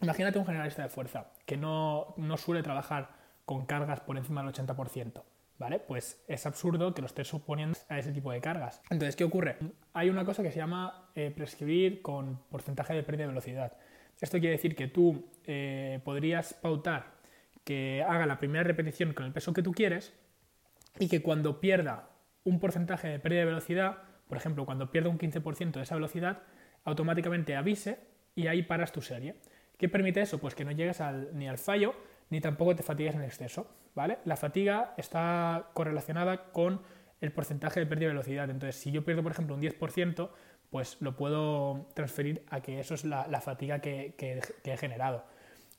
imagínate 0.02 0.38
un 0.38 0.46
generalista 0.46 0.84
de 0.84 0.90
fuerza 0.90 1.32
que 1.46 1.58
no, 1.58 2.14
no 2.18 2.38
suele 2.38 2.62
trabajar 2.62 3.10
con 3.46 3.66
cargas 3.66 4.02
por 4.02 4.18
encima 4.18 4.44
del 4.44 4.54
80%. 4.54 5.24
¿vale? 5.58 5.80
Pues 5.80 6.24
es 6.28 6.46
absurdo 6.46 6.94
que 6.94 7.02
lo 7.02 7.08
estés 7.08 7.28
suponiendo 7.28 7.78
a 7.90 8.00
ese 8.00 8.12
tipo 8.12 8.32
de 8.32 8.42
cargas. 8.42 8.82
Entonces, 8.90 9.16
¿qué 9.16 9.24
ocurre? 9.24 9.58
Hay 9.94 10.10
una 10.10 10.26
cosa 10.26 10.44
que 10.44 10.52
se 10.52 10.58
llama 10.58 11.10
eh, 11.16 11.32
prescribir 11.32 12.02
con 12.02 12.40
porcentaje 12.50 12.94
de 12.94 13.04
pérdida 13.04 13.24
de 13.24 13.30
velocidad. 13.30 13.74
Esto 14.20 14.40
quiere 14.40 14.56
decir 14.56 14.76
que 14.76 14.88
tú 14.88 15.30
eh, 15.46 16.00
podrías 16.04 16.54
pautar 16.54 17.16
que 17.64 18.04
haga 18.08 18.26
la 18.26 18.40
primera 18.40 18.64
repetición 18.64 19.14
con 19.14 19.26
el 19.26 19.34
peso 19.34 19.54
que 19.54 19.64
tú 19.64 19.72
quieres 19.72 20.14
y 21.00 21.08
que 21.08 21.22
cuando 21.22 21.60
pierda 21.60 22.10
un 22.44 22.60
porcentaje 22.60 23.08
de 23.08 23.20
pérdida 23.20 23.42
de 23.42 23.48
velocidad, 23.48 23.98
por 24.28 24.38
ejemplo, 24.38 24.66
cuando 24.66 24.92
pierda 24.92 25.10
un 25.10 25.18
15% 25.18 25.72
de 25.72 25.82
esa 25.82 25.96
velocidad, 25.96 26.44
automáticamente 26.84 27.56
avise 27.56 28.00
y 28.36 28.48
ahí 28.48 28.62
paras 28.62 28.92
tu 28.92 29.02
serie. 29.02 29.36
¿Qué 29.78 29.90
permite 29.90 30.22
eso? 30.22 30.40
Pues 30.40 30.56
que 30.56 30.64
no 30.64 30.72
llegues 30.72 31.02
ni 31.34 31.48
al 31.48 31.58
fallo 31.58 31.96
ni 32.30 32.42
tampoco 32.42 32.76
te 32.76 32.84
fatigues 32.84 33.16
en 33.16 33.24
exceso. 33.24 33.68
¿vale? 33.96 34.20
La 34.26 34.36
fatiga 34.36 34.94
está 34.98 35.70
correlacionada 35.74 36.52
con 36.52 36.82
el 37.22 37.32
porcentaje 37.32 37.80
de 37.80 37.86
pérdida 37.86 38.10
de 38.10 38.14
velocidad. 38.14 38.50
Entonces, 38.50 38.76
si 38.76 38.92
yo 38.92 39.04
pierdo, 39.04 39.24
por 39.24 39.32
ejemplo, 39.32 39.56
un 39.56 39.62
10%, 39.62 40.30
pues 40.70 40.98
lo 41.02 41.16
puedo 41.16 41.88
transferir 41.94 42.46
a 42.50 42.62
que 42.62 42.80
eso 42.80 42.94
es 42.94 43.06
la, 43.06 43.42
fatiga 43.42 43.80
que, 43.80 44.14
he 44.64 44.78
generado. 44.78 45.24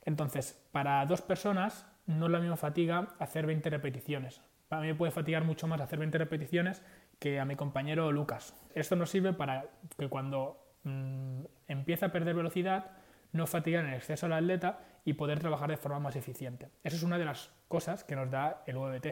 Entonces, 0.05 0.59
para 0.73 1.05
dos 1.07 1.21
personas 1.21 1.87
no 2.07 2.27
es 2.27 2.33
la 2.33 2.41
misma 2.41 2.57
fatiga 2.57 3.09
hacer 3.19 3.47
20 3.47 3.69
repeticiones. 3.69 4.41
Para 4.69 4.83
mí 4.83 4.89
me 4.89 4.95
puede 4.95 5.13
fatigar 5.13 5.45
mucho 5.45 5.67
más 5.67 5.81
hacer 5.81 5.99
20 5.99 6.19
repeticiones 6.19 6.83
que 7.19 7.39
a 7.39 7.45
mi 7.45 7.57
compañero 7.57 8.11
Lucas. 8.11 8.55
Esto 8.75 8.97
nos 8.97 9.11
sirve 9.11 9.33
para 9.33 9.67
que 9.99 10.09
cuando 10.09 10.65
mm, 10.85 11.41
empieza 11.69 12.07
a 12.07 12.13
perder 12.13 12.35
velocidad, 12.35 12.91
no 13.37 13.47
fatigar 13.47 13.85
en 13.85 13.93
exceso 13.93 14.27
al 14.27 14.33
atleta 14.33 14.81
y 15.05 15.13
poder 15.13 15.39
trabajar 15.39 15.71
de 15.71 15.77
forma 15.77 16.01
más 16.01 16.17
eficiente. 16.17 16.69
Eso 16.83 16.97
es 16.97 17.03
una 17.03 17.19
de 17.19 17.25
las 17.25 17.51
cosas 17.69 18.05
que 18.05 18.17
nos 18.17 18.31
da 18.31 18.63
el 18.67 18.77
VBT 18.77 19.07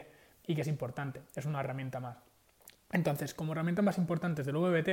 y 0.47 0.55
que 0.55 0.63
es 0.63 0.69
importante, 0.69 1.23
es 1.35 1.47
una 1.47 1.61
herramienta 1.61 2.01
más. 2.01 2.19
Entonces, 2.93 3.35
como 3.35 3.53
herramientas 3.53 3.85
más 3.85 3.99
importantes 3.99 4.47
del 4.47 4.57
VBT, 4.57 4.89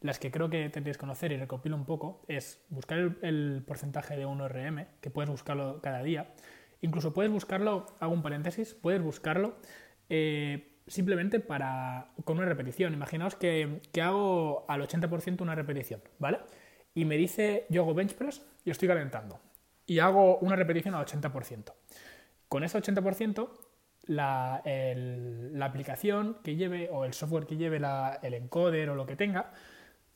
las 0.00 0.18
que 0.18 0.30
creo 0.30 0.50
que 0.50 0.68
tendréis 0.68 0.96
que 0.96 1.00
conocer 1.00 1.32
y 1.32 1.36
recopilo 1.36 1.76
un 1.76 1.84
poco, 1.84 2.24
es 2.28 2.64
buscar 2.70 2.98
el, 3.22 3.62
porcentaje 3.66 4.16
de 4.16 4.26
1RM, 4.26 4.86
que 5.00 5.10
puedes 5.10 5.30
buscarlo 5.30 5.80
cada 5.80 6.02
día. 6.02 6.32
Incluso 6.80 7.14
puedes 7.14 7.30
buscarlo, 7.30 7.86
hago 8.00 8.12
un 8.12 8.22
paréntesis, 8.22 8.74
puedes 8.74 9.00
buscarlo 9.02 9.56
eh, 10.08 10.78
simplemente 10.86 11.40
para, 11.40 12.08
con 12.24 12.38
una 12.38 12.46
repetición. 12.46 12.92
Imaginaos 12.92 13.36
que, 13.36 13.80
que 13.92 14.02
hago 14.02 14.64
al 14.68 14.82
80% 14.82 15.40
una 15.40 15.54
repetición, 15.54 16.02
¿vale? 16.18 16.38
Y 16.94 17.04
me 17.04 17.16
dice, 17.16 17.66
yo 17.68 17.82
hago 17.82 17.94
bench 17.94 18.14
press 18.14 18.42
y 18.64 18.70
estoy 18.70 18.88
calentando 18.88 19.40
y 19.86 19.98
hago 19.98 20.38
una 20.38 20.56
repetición 20.56 20.94
al 20.94 21.04
80%. 21.04 21.72
Con 22.48 22.64
ese 22.64 22.78
80%, 22.78 23.48
la, 24.06 24.62
la 24.64 25.66
aplicación 25.66 26.38
que 26.42 26.56
lleve 26.56 26.88
o 26.90 27.04
el 27.04 27.14
software 27.14 27.46
que 27.46 27.56
lleve 27.56 27.80
el 28.22 28.34
encoder 28.34 28.90
o 28.90 28.94
lo 28.94 29.06
que 29.06 29.16
tenga, 29.16 29.52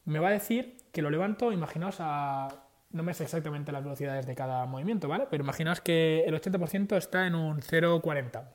me 0.04 0.18
va 0.18 0.28
a 0.28 0.32
decir 0.32 0.76
que 0.92 1.02
lo 1.02 1.10
levanto, 1.10 1.52
imaginaos 1.52 1.96
a... 2.00 2.62
No 2.90 3.02
me 3.02 3.12
sé 3.12 3.24
exactamente 3.24 3.72
las 3.72 3.82
velocidades 3.82 4.26
de 4.26 4.34
cada 4.34 4.64
movimiento, 4.64 5.08
¿vale? 5.08 5.26
Pero 5.28 5.42
imaginaos 5.42 5.80
que 5.80 6.22
el 6.24 6.40
80% 6.40 6.96
está 6.96 7.26
en 7.26 7.34
un 7.34 7.60
0,40, 7.60 8.48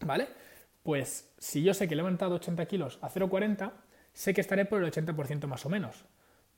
¿vale? 0.00 0.28
Pues 0.82 1.32
si 1.38 1.62
yo 1.62 1.74
sé 1.74 1.86
que 1.86 1.94
he 1.94 1.96
levantado 1.96 2.36
80 2.36 2.64
kilos 2.66 2.98
a 3.02 3.10
0,40, 3.10 3.72
sé 4.12 4.34
que 4.34 4.40
estaré 4.40 4.64
por 4.64 4.82
el 4.82 4.90
80% 4.90 5.46
más 5.46 5.66
o 5.66 5.68
menos, 5.68 6.06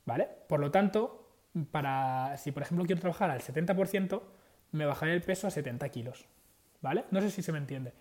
¿vale? 0.07 0.29
Por 0.49 0.61
lo 0.61 0.71
tanto, 0.71 1.22
para 1.71 2.37
si 2.39 2.53
por 2.53 2.63
ejemplo 2.63 2.85
quiero 2.87 3.01
trabajar 3.01 3.31
al 3.31 3.41
70%, 3.41 4.23
me 4.73 4.87
bajaré 4.87 5.13
el 5.15 5.21
peso 5.21 5.47
a 5.47 5.51
70 5.51 5.89
kilos, 5.91 6.27
¿vale? 6.81 7.05
No 7.11 7.21
sé 7.21 7.31
si 7.31 7.43
se 7.43 7.53
me 7.53 7.59
entiende. 7.59 7.93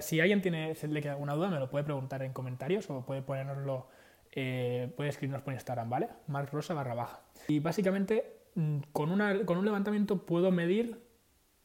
si 0.00 0.20
alguien 0.20 0.42
tiene, 0.42 0.74
le 0.74 1.00
queda 1.00 1.12
alguna 1.12 1.34
duda, 1.34 1.48
me 1.48 1.58
lo 1.58 1.70
puede 1.70 1.84
preguntar 1.84 2.22
en 2.22 2.32
comentarios 2.32 2.90
o 2.90 3.06
puede 3.06 3.22
ponernoslo, 3.22 3.88
eh, 4.32 4.92
puede 4.96 5.10
escribirnos 5.10 5.42
por 5.42 5.54
Instagram, 5.54 5.88
¿vale? 5.88 6.08
Mark 6.26 6.50
Rosa 6.52 6.74
barra 6.74 6.94
baja. 6.94 7.20
Y 7.48 7.60
básicamente, 7.60 8.40
mm, 8.56 8.78
con, 8.92 9.10
una, 9.10 9.44
con 9.44 9.56
un 9.56 9.64
levantamiento 9.64 10.26
puedo 10.26 10.50
medir 10.50 11.00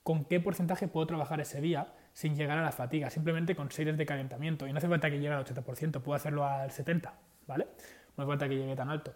con 0.03 0.23
qué 0.25 0.39
porcentaje 0.39 0.87
puedo 0.87 1.07
trabajar 1.07 1.41
ese 1.41 1.59
día 1.59 1.93
sin 2.13 2.35
llegar 2.35 2.57
a 2.59 2.61
la 2.61 2.71
fatiga, 2.71 3.09
simplemente 3.09 3.55
con 3.55 3.71
series 3.71 3.97
de 3.97 4.05
calentamiento. 4.05 4.67
Y 4.67 4.71
no 4.71 4.77
hace 4.77 4.87
falta 4.87 5.09
que 5.09 5.17
llegue 5.17 5.33
al 5.33 5.43
80%, 5.43 6.01
puedo 6.01 6.15
hacerlo 6.15 6.45
al 6.45 6.69
70%, 6.69 7.11
¿vale? 7.47 7.65
No 8.15 8.23
hace 8.23 8.29
falta 8.29 8.47
que 8.47 8.55
llegue 8.55 8.75
tan 8.75 8.89
alto. 8.89 9.13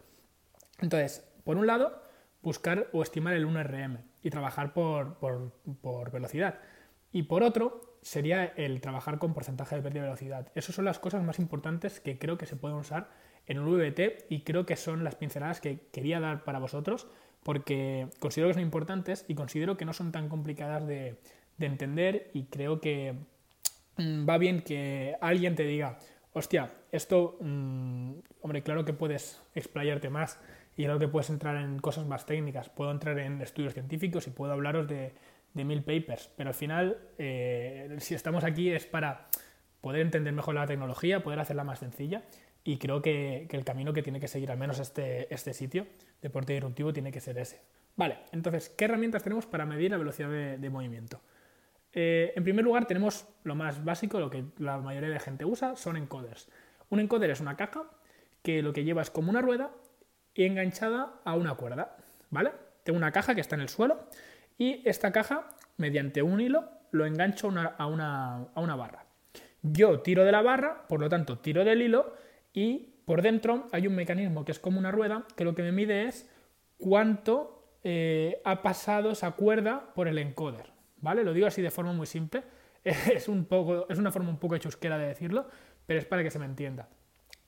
Entonces, 0.81 1.28
por 1.49 1.57
un 1.57 1.65
lado, 1.65 1.99
buscar 2.43 2.89
o 2.93 3.01
estimar 3.01 3.33
el 3.33 3.47
1RM 3.47 4.03
y 4.21 4.29
trabajar 4.29 4.71
por, 4.71 5.17
velocidad. 6.11 6.59
Y 7.11 7.23
por 7.23 7.41
otro, 7.41 7.97
sería 8.03 8.45
el 8.45 8.81
trabajar 8.81 9.17
con 9.17 9.33
porcentaje 9.33 9.75
de 9.75 9.81
pérdida 9.81 10.03
de 10.03 10.09
velocidad. 10.09 10.51
Esas 10.53 10.75
son 10.75 10.85
las 10.85 10.99
cosas 10.99 11.23
más 11.23 11.39
importantes 11.39 12.01
que 12.01 12.19
creo 12.19 12.37
que 12.37 12.45
se 12.45 12.55
pueden 12.55 12.77
usar 12.77 13.09
en 13.47 13.57
un 13.57 13.65
VBT 13.65 14.27
y 14.29 14.41
creo 14.41 14.67
que 14.67 14.75
son 14.75 15.03
las 15.03 15.15
pinceladas 15.15 15.59
que 15.59 15.87
quería 15.91 16.19
dar 16.19 16.43
para 16.43 16.59
vosotros 16.59 17.07
porque 17.41 18.09
considero 18.19 18.49
que 18.49 18.53
son 18.53 18.61
importantes 18.61 19.25
y 19.27 19.33
considero 19.33 19.75
que 19.75 19.85
no 19.85 19.93
son 19.93 20.11
tan 20.11 20.29
complicadas 20.29 20.85
de, 20.85 21.15
de 21.57 21.65
entender 21.65 22.29
y 22.35 22.43
creo 22.43 22.79
que 22.79 23.15
mm, 23.97 24.29
va 24.29 24.37
bien 24.37 24.61
que 24.61 25.15
alguien 25.19 25.55
te 25.55 25.63
diga, 25.63 25.97
hostia, 26.31 26.71
esto, 26.91 27.39
mm, 27.41 28.11
hombre, 28.41 28.61
claro 28.61 28.85
que 28.85 28.93
puedes 28.93 29.41
explayarte 29.55 30.11
más 30.11 30.39
y 30.79 30.85
claro 30.85 30.97
que 30.97 31.09
puedes 31.09 31.29
entrar 31.29 31.57
en 31.57 31.77
cosas 31.79 32.05
más 32.05 32.25
técnicas, 32.25 32.69
puedo 32.69 32.89
entrar 32.89 33.19
en 33.19 33.41
estudios 33.41 33.73
científicos 33.73 34.27
y 34.27 34.29
puedo 34.29 34.53
hablaros 34.53 34.87
de, 34.87 35.11
mil 35.53 35.83
papers, 35.83 36.31
pero 36.37 36.51
al 36.51 36.53
final, 36.53 36.97
eh, 37.17 37.97
si 37.99 38.15
estamos 38.15 38.45
aquí 38.45 38.71
es 38.71 38.85
para 38.85 39.25
poder 39.81 39.99
entender 39.99 40.31
mejor 40.31 40.55
la 40.55 40.65
tecnología, 40.65 41.21
poder 41.21 41.41
hacerla 41.41 41.65
más 41.65 41.79
sencilla 41.79 42.23
y 42.63 42.77
creo 42.77 43.01
que, 43.01 43.45
el 43.51 43.65
camino 43.65 43.91
que 43.91 44.03
tiene 44.03 44.21
que 44.21 44.29
seguir 44.29 44.51
al 44.51 44.57
menos 44.57 44.79
este, 44.79 45.33
este 45.33 45.53
sitio, 45.53 45.85
deporte 46.21 46.53
disruptivo, 46.53 46.93
tiene 46.93 47.11
que 47.11 47.19
ser 47.19 47.37
ese. 47.39 47.59
Vale, 47.97 48.19
entonces, 48.31 48.69
¿qué 48.69 48.85
herramientas 48.85 49.21
tenemos 49.21 49.45
para 49.45 49.65
medir 49.65 49.91
la 49.91 49.97
velocidad 49.97 50.29
de 50.29 50.69
movimiento? 50.69 51.19
Eh, 51.91 52.31
en 52.37 52.43
primer 52.45 52.63
lugar, 52.63 52.85
tenemos 52.85 53.27
lo 53.43 53.53
más 53.53 53.83
básico, 53.83 54.21
lo 54.21 54.29
que 54.29 54.45
la 54.57 54.77
mayoría 54.77 55.09
de 55.09 55.19
gente 55.19 55.43
usa, 55.43 55.75
son 55.75 55.97
encoders. 55.97 56.47
Un 56.89 57.01
encoder 57.01 57.31
es 57.31 57.41
una 57.41 57.57
caja 57.57 57.83
que 58.43 58.61
lo 58.61 58.71
que 58.71 58.85
lleva 58.85 59.01
es 59.01 59.09
como 59.09 59.29
una 59.29 59.41
rueda 59.41 59.71
y 60.33 60.45
enganchada 60.45 61.19
a 61.23 61.35
una 61.35 61.55
cuerda, 61.55 61.97
¿vale? 62.29 62.51
Tengo 62.83 62.97
una 62.97 63.11
caja 63.11 63.35
que 63.35 63.41
está 63.41 63.55
en 63.55 63.61
el 63.61 63.69
suelo 63.69 64.07
y 64.57 64.87
esta 64.87 65.11
caja, 65.11 65.47
mediante 65.77 66.21
un 66.21 66.41
hilo, 66.41 66.69
lo 66.91 67.05
engancho 67.05 67.51
a, 67.77 67.87
una, 67.87 68.47
a 68.53 68.61
una 68.61 68.75
barra. 68.75 69.05
Yo 69.61 69.99
tiro 70.01 70.23
de 70.25 70.31
la 70.31 70.41
barra, 70.41 70.87
por 70.87 70.99
lo 70.99 71.09
tanto, 71.09 71.39
tiro 71.39 71.63
del 71.63 71.81
hilo 71.81 72.13
y 72.53 72.95
por 73.05 73.21
dentro 73.21 73.67
hay 73.71 73.87
un 73.87 73.95
mecanismo 73.95 74.45
que 74.45 74.51
es 74.51 74.59
como 74.59 74.79
una 74.79 74.91
rueda 74.91 75.25
que 75.35 75.43
lo 75.43 75.55
que 75.55 75.63
me 75.63 75.71
mide 75.71 76.03
es 76.03 76.29
cuánto 76.77 77.77
eh, 77.83 78.41
ha 78.45 78.61
pasado 78.61 79.11
esa 79.11 79.31
cuerda 79.31 79.93
por 79.93 80.07
el 80.07 80.17
encoder. 80.17 80.71
¿vale? 81.01 81.23
Lo 81.23 81.33
digo 81.33 81.47
así 81.47 81.61
de 81.61 81.71
forma 81.71 81.93
muy 81.93 82.07
simple. 82.07 82.43
Es, 82.83 83.27
un 83.27 83.45
poco, 83.45 83.87
es 83.89 83.99
una 83.99 84.09
forma 84.09 84.29
un 84.29 84.39
poco 84.39 84.57
chusquera 84.57 84.97
de 84.97 85.07
decirlo, 85.07 85.47
pero 85.85 85.99
es 85.99 86.05
para 86.05 86.23
que 86.23 86.31
se 86.31 86.39
me 86.39 86.45
entienda. 86.45 86.87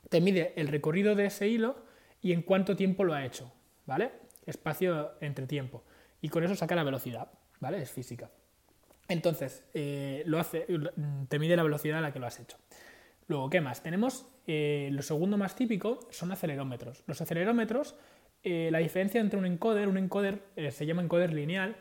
Te 0.09 0.19
mide 0.19 0.53
el 0.57 0.67
recorrido 0.67 1.15
de 1.15 1.27
ese 1.27 1.47
hilo 1.47 1.77
y 2.21 2.33
en 2.33 2.41
cuánto 2.41 2.75
tiempo 2.75 3.03
lo 3.03 3.13
ha 3.13 3.25
hecho, 3.25 3.51
¿vale? 3.85 4.11
Espacio 4.45 5.13
entre 5.21 5.47
tiempo. 5.47 5.83
Y 6.21 6.29
con 6.29 6.43
eso 6.43 6.55
saca 6.55 6.75
la 6.75 6.83
velocidad, 6.83 7.31
¿vale? 7.59 7.81
Es 7.81 7.91
física. 7.91 8.29
Entonces, 9.07 9.65
eh, 9.73 10.23
lo 10.25 10.39
hace, 10.39 10.65
te 11.27 11.39
mide 11.39 11.55
la 11.55 11.63
velocidad 11.63 11.97
a 11.97 12.01
la 12.01 12.13
que 12.13 12.19
lo 12.19 12.27
has 12.27 12.39
hecho. 12.39 12.57
Luego, 13.27 13.49
¿qué 13.49 13.61
más? 13.61 13.83
Tenemos 13.83 14.25
eh, 14.47 14.89
lo 14.91 15.01
segundo 15.01 15.37
más 15.37 15.55
típico 15.55 15.99
son 16.11 16.31
acelerómetros. 16.31 17.03
Los 17.07 17.21
acelerómetros, 17.21 17.95
eh, 18.43 18.69
la 18.71 18.79
diferencia 18.79 19.19
entre 19.19 19.39
un 19.39 19.45
encoder, 19.45 19.87
un 19.87 19.97
encoder 19.97 20.43
se 20.71 20.85
llama 20.85 21.01
encoder 21.01 21.33
lineal, 21.33 21.75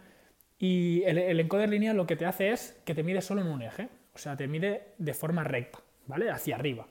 y 0.59 1.03
el, 1.05 1.41
encoder 1.41 1.71
lineal 1.71 1.97
lo 1.97 2.07
que 2.07 2.17
te 2.17 2.27
hace 2.27 2.51
es 2.51 2.79
que 2.85 2.95
te 2.95 3.03
mide 3.03 3.23
solo 3.23 3.41
en 3.41 3.47
un 3.47 3.63
eje, 3.63 3.89
o 4.15 4.19
sea, 4.19 4.37
te 4.37 4.47
mide 4.47 4.93
de 4.99 5.15
forma 5.15 5.43
recta, 5.43 5.79
¿vale? 6.07 6.31
Hacia 6.31 6.57
arriba. 6.57 6.87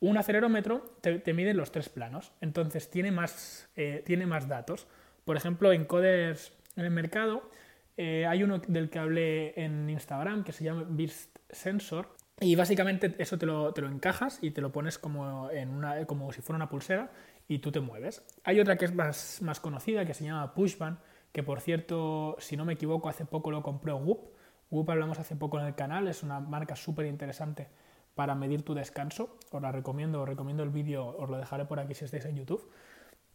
Un 0.00 0.16
acelerómetro 0.16 0.96
te, 1.00 1.32
mide 1.34 1.54
los 1.54 1.72
tres 1.72 1.88
planos, 1.88 2.32
entonces 2.40 2.88
tiene 2.88 3.10
más, 3.10 3.68
eh, 3.74 4.02
tiene 4.06 4.26
más 4.26 4.46
datos. 4.46 4.86
Por 5.24 5.36
ejemplo, 5.36 5.72
encoders 5.72 6.52
en 6.76 6.84
el 6.84 6.90
mercado, 6.90 7.50
eh, 7.96 8.24
hay 8.26 8.44
uno 8.44 8.58
del 8.58 8.90
que 8.90 8.98
hablé 9.00 9.60
en 9.60 9.90
Instagram 9.90 10.44
que 10.44 10.52
se 10.52 10.64
llama 10.64 10.84
Burst 10.88 11.36
Sensor, 11.50 12.08
y 12.40 12.54
básicamente 12.54 13.14
eso 13.18 13.36
te 13.36 13.46
lo, 13.46 13.72
te 13.74 13.80
lo, 13.80 13.88
encajas 13.88 14.38
y 14.40 14.52
te 14.52 14.60
lo 14.60 14.70
pones 14.70 14.98
como, 14.98 15.50
en 15.50 15.70
una, 15.70 16.06
como 16.06 16.32
si 16.32 16.40
fuera 16.40 16.56
una 16.56 16.68
pulsera 16.68 17.10
y 17.48 17.58
tú 17.58 17.72
te 17.72 17.80
mueves. 17.80 18.22
Hay 18.44 18.60
otra 18.60 18.76
que 18.76 18.84
es 18.84 18.94
más, 18.94 19.42
más 19.42 19.58
conocida 19.58 20.04
que 20.04 20.14
se 20.14 20.24
llama 20.24 20.54
Pushband, 20.54 20.98
que 21.32 21.42
por 21.42 21.60
cierto, 21.60 22.36
si 22.38 22.56
no 22.56 22.64
me 22.64 22.74
equivoco, 22.74 23.08
hace 23.08 23.24
poco 23.24 23.50
lo 23.50 23.62
compró 23.64 23.96
Whoop. 23.96 24.30
Whoop 24.70 24.90
hablamos 24.90 25.18
hace 25.18 25.34
poco 25.34 25.58
en 25.58 25.66
el 25.66 25.74
canal, 25.74 26.06
es 26.06 26.22
una 26.22 26.38
marca 26.38 26.76
súper 26.76 27.06
interesante 27.06 27.68
para 28.18 28.34
medir 28.34 28.62
tu 28.62 28.74
descanso. 28.74 29.38
Os 29.52 29.62
la 29.62 29.70
recomiendo, 29.70 30.20
os 30.22 30.28
recomiendo 30.28 30.64
el 30.64 30.70
vídeo, 30.70 31.06
os 31.06 31.30
lo 31.30 31.36
dejaré 31.36 31.66
por 31.66 31.78
aquí 31.78 31.94
si 31.94 32.04
estáis 32.04 32.24
en 32.24 32.34
YouTube. 32.34 32.68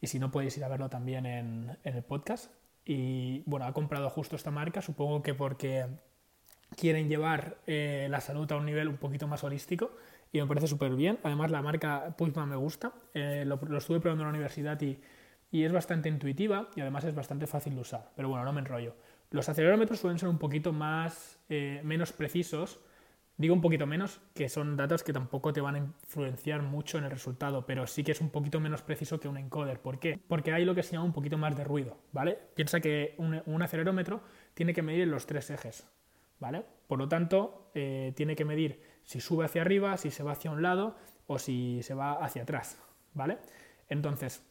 Y 0.01 0.07
si 0.07 0.19
no, 0.19 0.29
podéis 0.29 0.57
ir 0.57 0.65
a 0.65 0.67
verlo 0.67 0.89
también 0.89 1.25
en, 1.25 1.77
el 1.85 2.03
podcast. 2.03 2.51
Y 2.83 3.43
bueno, 3.45 3.65
ha 3.65 3.71
comprado 3.71 4.09
justo 4.09 4.35
esta 4.35 4.51
marca, 4.51 4.81
supongo 4.81 5.23
que 5.23 5.33
porque 5.33 5.85
quieren 6.75 7.07
llevar 7.07 7.59
eh, 7.65 8.07
la 8.09 8.19
salud 8.19 8.51
a 8.51 8.57
un 8.57 8.65
nivel 8.65 8.89
un 8.89 8.97
poquito 8.97 9.25
más 9.25 9.41
holístico 9.45 9.95
y 10.33 10.41
me 10.41 10.47
parece 10.47 10.67
súper 10.67 10.93
bien. 10.95 11.17
Además, 11.23 11.49
la 11.49 11.61
marca 11.61 12.13
Pushman 12.17 12.49
me 12.49 12.57
gusta. 12.57 12.91
Eh, 13.13 13.45
lo, 13.47 13.55
lo, 13.65 13.77
estuve 13.77 14.01
probando 14.01 14.23
en 14.23 14.27
la 14.27 14.31
universidad 14.31 14.81
y 14.81 14.99
y 15.53 15.63
es 15.63 15.71
bastante 15.71 16.09
intuitiva 16.09 16.67
y 16.75 16.81
además 16.81 17.03
es 17.03 17.13
bastante 17.13 17.45
fácil 17.45 17.75
de 17.75 17.81
usar. 17.81 18.09
Pero 18.15 18.27
bueno, 18.27 18.43
no 18.43 18.51
me 18.51 18.59
enrollo. 18.59 18.95
Los 19.29 19.47
acelerómetros 19.47 19.99
suelen 19.99 20.17
ser 20.17 20.27
un 20.27 20.39
poquito 20.39 20.73
más, 20.73 21.37
eh, 21.47 21.79
menos 21.83 22.11
precisos, 22.11 22.79
digo 23.37 23.53
un 23.53 23.61
poquito 23.61 23.85
menos, 23.87 24.21
que 24.33 24.49
son 24.49 24.77
datos 24.77 25.03
que 25.03 25.13
tampoco 25.13 25.53
te 25.53 25.61
van 25.61 25.75
a 25.75 25.77
influenciar 25.79 26.61
mucho 26.61 26.97
en 26.97 27.05
el 27.05 27.11
resultado, 27.11 27.65
pero 27.65 27.87
sí 27.87 28.03
que 28.03 28.11
es 28.11 28.21
un 28.21 28.29
poquito 28.29 28.59
menos 28.59 28.81
preciso 28.81 29.19
que 29.19 29.27
un 29.27 29.37
encoder. 29.37 29.79
¿Por 29.79 29.99
qué? 29.99 30.19
Porque 30.27 30.51
hay 30.51 30.65
lo 30.65 30.75
que 30.75 30.83
se 30.83 30.93
llama 30.93 31.05
un 31.05 31.13
poquito 31.13 31.37
más 31.37 31.55
de 31.57 31.63
ruido, 31.63 31.97
¿vale? 32.11 32.37
Piensa 32.55 32.79
que 32.79 33.15
un, 33.17 33.61
acelerómetro 33.61 34.21
tiene 34.53 34.73
que 34.73 34.81
medir 34.81 35.07
los 35.07 35.25
tres 35.25 35.49
ejes, 35.49 35.87
¿vale? 36.39 36.63
Por 36.87 36.99
lo 36.99 37.07
tanto, 37.07 37.71
eh, 37.73 38.13
tiene 38.15 38.35
que 38.35 38.45
medir 38.45 38.81
si 39.03 39.19
sube 39.19 39.45
hacia 39.45 39.61
arriba, 39.61 39.97
si 39.97 40.11
se 40.11 40.23
va 40.23 40.33
hacia 40.33 40.51
un 40.51 40.61
lado 40.61 40.95
o 41.27 41.39
si 41.39 41.81
se 41.83 41.93
va 41.93 42.13
hacia 42.13 42.43
atrás, 42.43 42.77
¿vale? 43.13 43.37
Entonces, 43.89 44.43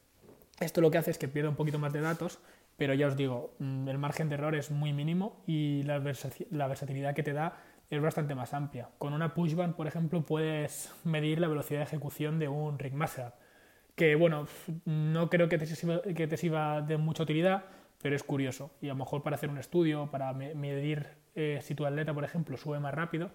esto 0.60 0.80
lo 0.80 0.90
que 0.90 0.98
hace 0.98 1.10
es 1.10 1.18
que 1.18 1.28
pierde 1.28 1.48
un 1.48 1.56
poquito 1.56 1.78
más 1.78 1.92
de 1.92 2.00
datos, 2.00 2.38
pero 2.76 2.94
ya 2.94 3.06
os 3.06 3.16
digo, 3.16 3.54
mm, 3.58 3.88
el 3.88 3.98
margen 3.98 4.28
de 4.28 4.34
error 4.34 4.54
es 4.54 4.70
muy 4.70 4.92
mínimo 4.92 5.42
y 5.46 5.82
la, 5.82 5.98
versatilidad 5.98 7.14
que 7.14 7.22
te 7.22 7.32
da 7.32 7.56
es 7.96 8.00
bastante 8.00 8.34
más 8.34 8.54
amplia. 8.54 8.88
Con 8.96 9.12
una 9.12 9.34
pushband, 9.34 9.75
por 9.75 9.87
ejemplo, 9.87 10.25
puedes 10.25 10.94
medir 11.04 11.38
la 11.38 11.46
velocidad 11.46 11.80
de 11.80 11.84
ejecución 11.84 12.38
de 12.38 12.49
un 12.49 12.78
ringmaster, 12.78 13.34
que 13.94 14.14
bueno, 14.14 14.46
no 14.87 15.28
creo 15.28 15.50
que 15.50 15.58
te, 15.58 15.66
sirva, 15.66 16.00
que 16.00 16.26
te 16.26 16.37
de 16.87 16.96
mucha 16.96 17.22
utilidad, 17.22 17.66
pero 18.00 18.16
es 18.16 18.22
curioso. 18.22 18.70
Y 18.80 18.87
a 18.87 18.94
lo 18.94 18.96
mejor 18.96 19.22
para 19.22 19.37
hacer 19.37 19.50
un 19.50 19.58
estudio, 19.58 20.11
para 20.11 20.32
medir 20.32 21.06
eh, 21.34 21.58
si 21.61 21.75
tu 21.75 21.84
atleta, 21.84 22.14
por 22.14 22.25
ejemplo, 22.25 22.56
sube 22.56 22.80
más 22.80 22.94
rápido, 22.94 23.30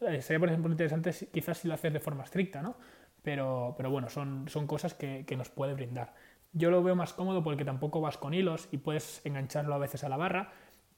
eh, 0.00 0.22
sería, 0.22 0.40
por 0.40 0.48
ejemplo, 0.48 0.72
interesante 0.72 1.12
quizás 1.30 1.58
si 1.58 1.68
lo 1.68 1.74
haces 1.74 1.92
de 1.92 2.00
forma 2.00 2.24
estricta, 2.24 2.62
¿no? 2.62 2.76
Pero, 3.22 3.74
pero 3.76 3.90
bueno, 3.90 4.08
son, 4.08 4.48
son 4.48 4.66
cosas 4.66 4.94
que, 4.94 5.26
que 5.26 5.36
nos 5.36 5.50
puede 5.50 5.74
brindar. 5.74 6.14
Yo 6.54 6.70
lo 6.70 6.82
veo 6.82 6.96
más 6.96 7.12
cómodo 7.12 7.44
porque 7.44 7.66
tampoco 7.66 8.00
vas 8.00 8.16
con 8.16 8.32
hilos 8.32 8.68
y 8.72 8.78
puedes 8.78 9.20
engancharlo 9.26 9.74
a 9.74 9.78
veces 9.78 10.02
a 10.02 10.08
la 10.08 10.16
barra 10.16 10.50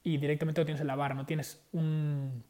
y 0.05 0.19
directamente 0.19 0.61
lo 0.61 0.65
tienes 0.65 0.81
en 0.81 0.87
la 0.87 0.97
barra, 0.97 1.15
no 1.15 1.27
tienes 1.27 1.67
un, 1.73 2.45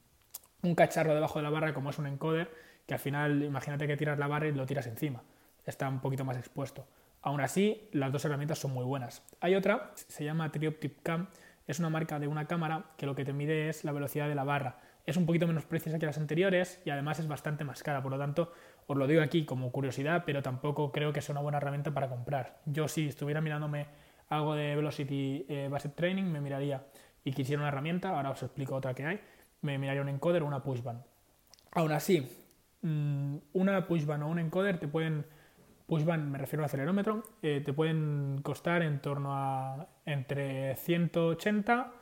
cacharro 0.73 1.15
debajo 1.15 1.39
de 1.39 1.43
la 1.43 1.51
barra 1.51 1.75
como 1.75 1.91
es 1.91 1.99
un 1.99 2.07
encoder, 2.07 2.51
que 2.87 2.95
al 2.95 3.01
final 3.01 3.43
imagínate 3.43 3.87
que 3.87 3.97
tiras 3.97 4.19
la 4.19 4.27
barra 4.27 4.49
y 4.49 4.53
lo 4.53 4.65
tiras 4.65 4.87
encima, 4.87 5.23
está 5.67 5.89
un 5.89 6.01
poquito 6.01 6.25
más 6.25 6.39
expuesto. 6.39 6.87
Aún 7.21 7.41
así, 7.41 7.89
las 7.93 8.13
dos 8.13 8.25
herramientas 8.25 8.59
son 8.59 8.73
muy 8.73 8.85
buenas. 8.85 9.23
Hay 9.41 9.55
otra, 9.55 9.93
se 9.95 10.25
llama 10.25 10.51
Trioptip 10.53 11.03
Cam, 11.03 11.29
es 11.67 11.79
una 11.79 11.89
marca 11.89 12.19
de 12.19 12.29
una 12.29 12.47
cámara 12.47 12.85
que 12.97 13.07
lo 13.07 13.15
que 13.15 13.25
te 13.25 13.33
mide 13.33 13.69
es 13.69 13.85
la 13.85 13.93
velocidad 13.93 14.29
de 14.29 14.35
la 14.35 14.45
barra. 14.45 14.79
Es 15.07 15.17
un 15.17 15.27
poquito 15.27 15.47
menos 15.47 15.65
precisa 15.65 15.99
que 15.99 16.07
las 16.07 16.19
anteriores 16.19 16.81
y 16.85 16.91
además 16.91 17.19
es 17.19 17.29
bastante 17.29 17.65
más 17.65 17.83
cara, 17.83 18.03
por 18.03 18.13
lo 18.13 18.19
tanto 18.19 18.53
os 18.87 18.97
lo 18.97 19.07
digo 19.07 19.23
aquí 19.23 19.45
como 19.45 19.71
curiosidad, 19.73 20.25
pero 20.27 20.43
tampoco 20.43 20.93
creo 20.93 21.13
que 21.13 21.23
sea 21.23 21.33
una 21.33 21.41
buena 21.41 21.59
herramienta 21.59 21.93
para 21.93 22.09
comprar. 22.09 22.61
Yo 22.67 22.89
si 22.89 23.09
estuviera 23.09 23.41
mirándome 23.41 23.87
algo 24.29 24.55
de 24.55 24.77
Velocity 24.77 25.47
eh, 25.49 25.71
Training 25.95 26.25
me 26.25 26.41
miraría 26.41 26.85
y 27.25 27.33
quisiera 27.33 27.61
una 27.61 27.69
herramienta, 27.69 28.11
ahora 28.11 28.31
os 28.31 28.43
explico 28.43 28.75
otra 28.75 28.95
que 28.95 29.07
hay, 29.07 29.21
me 29.65 29.79
miraría 29.79 30.03
un 30.03 30.09
encoder 30.09 30.43
o 30.43 30.47
una 30.47 30.63
pushband. 30.63 31.03
Aún 31.73 31.93
así, 31.93 32.29
mm, 32.83 33.37
una 33.55 33.87
pushband 33.87 34.23
o 34.23 34.27
un 34.29 34.39
encoder 34.39 34.79
te 34.79 34.87
pueden 34.87 35.25
pushband 35.87 36.31
me 36.31 36.39
refiero 36.39 36.63
al 36.63 36.67
acelerómetro, 36.67 37.23
eh, 37.43 37.63
te 37.65 37.73
pueden 37.73 38.41
costar 38.43 38.83
en 38.83 39.01
torno 39.01 39.35
a 39.35 39.89
entre 40.07 40.77
180 40.77 41.93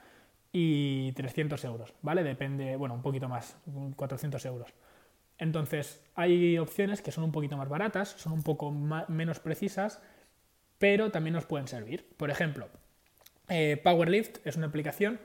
y 0.52 1.12
300 1.12 1.64
euros, 1.64 1.94
¿vale? 2.02 2.22
Depende, 2.22 2.76
bueno, 2.76 2.94
un 2.94 3.02
poquito 3.02 3.28
más, 3.28 3.56
400 3.96 4.44
euros. 4.46 4.74
Entonces, 5.38 6.04
hay 6.14 6.58
opciones 6.58 7.00
que 7.00 7.10
son 7.10 7.24
un 7.24 7.32
poquito 7.32 7.56
más 7.56 7.68
baratas, 7.68 8.10
son 8.10 8.34
un 8.34 8.42
poco 8.42 8.70
menos 8.70 9.40
precisas, 9.40 10.00
pero 10.78 11.10
también 11.10 11.34
nos 11.34 11.46
pueden 11.46 11.68
servir. 11.68 12.06
Por 12.16 12.30
ejemplo, 12.30 12.68
eh, 13.48 13.80
Powerlift 13.82 14.46
es 14.46 14.56
una 14.56 14.66
aplicación 14.66 15.18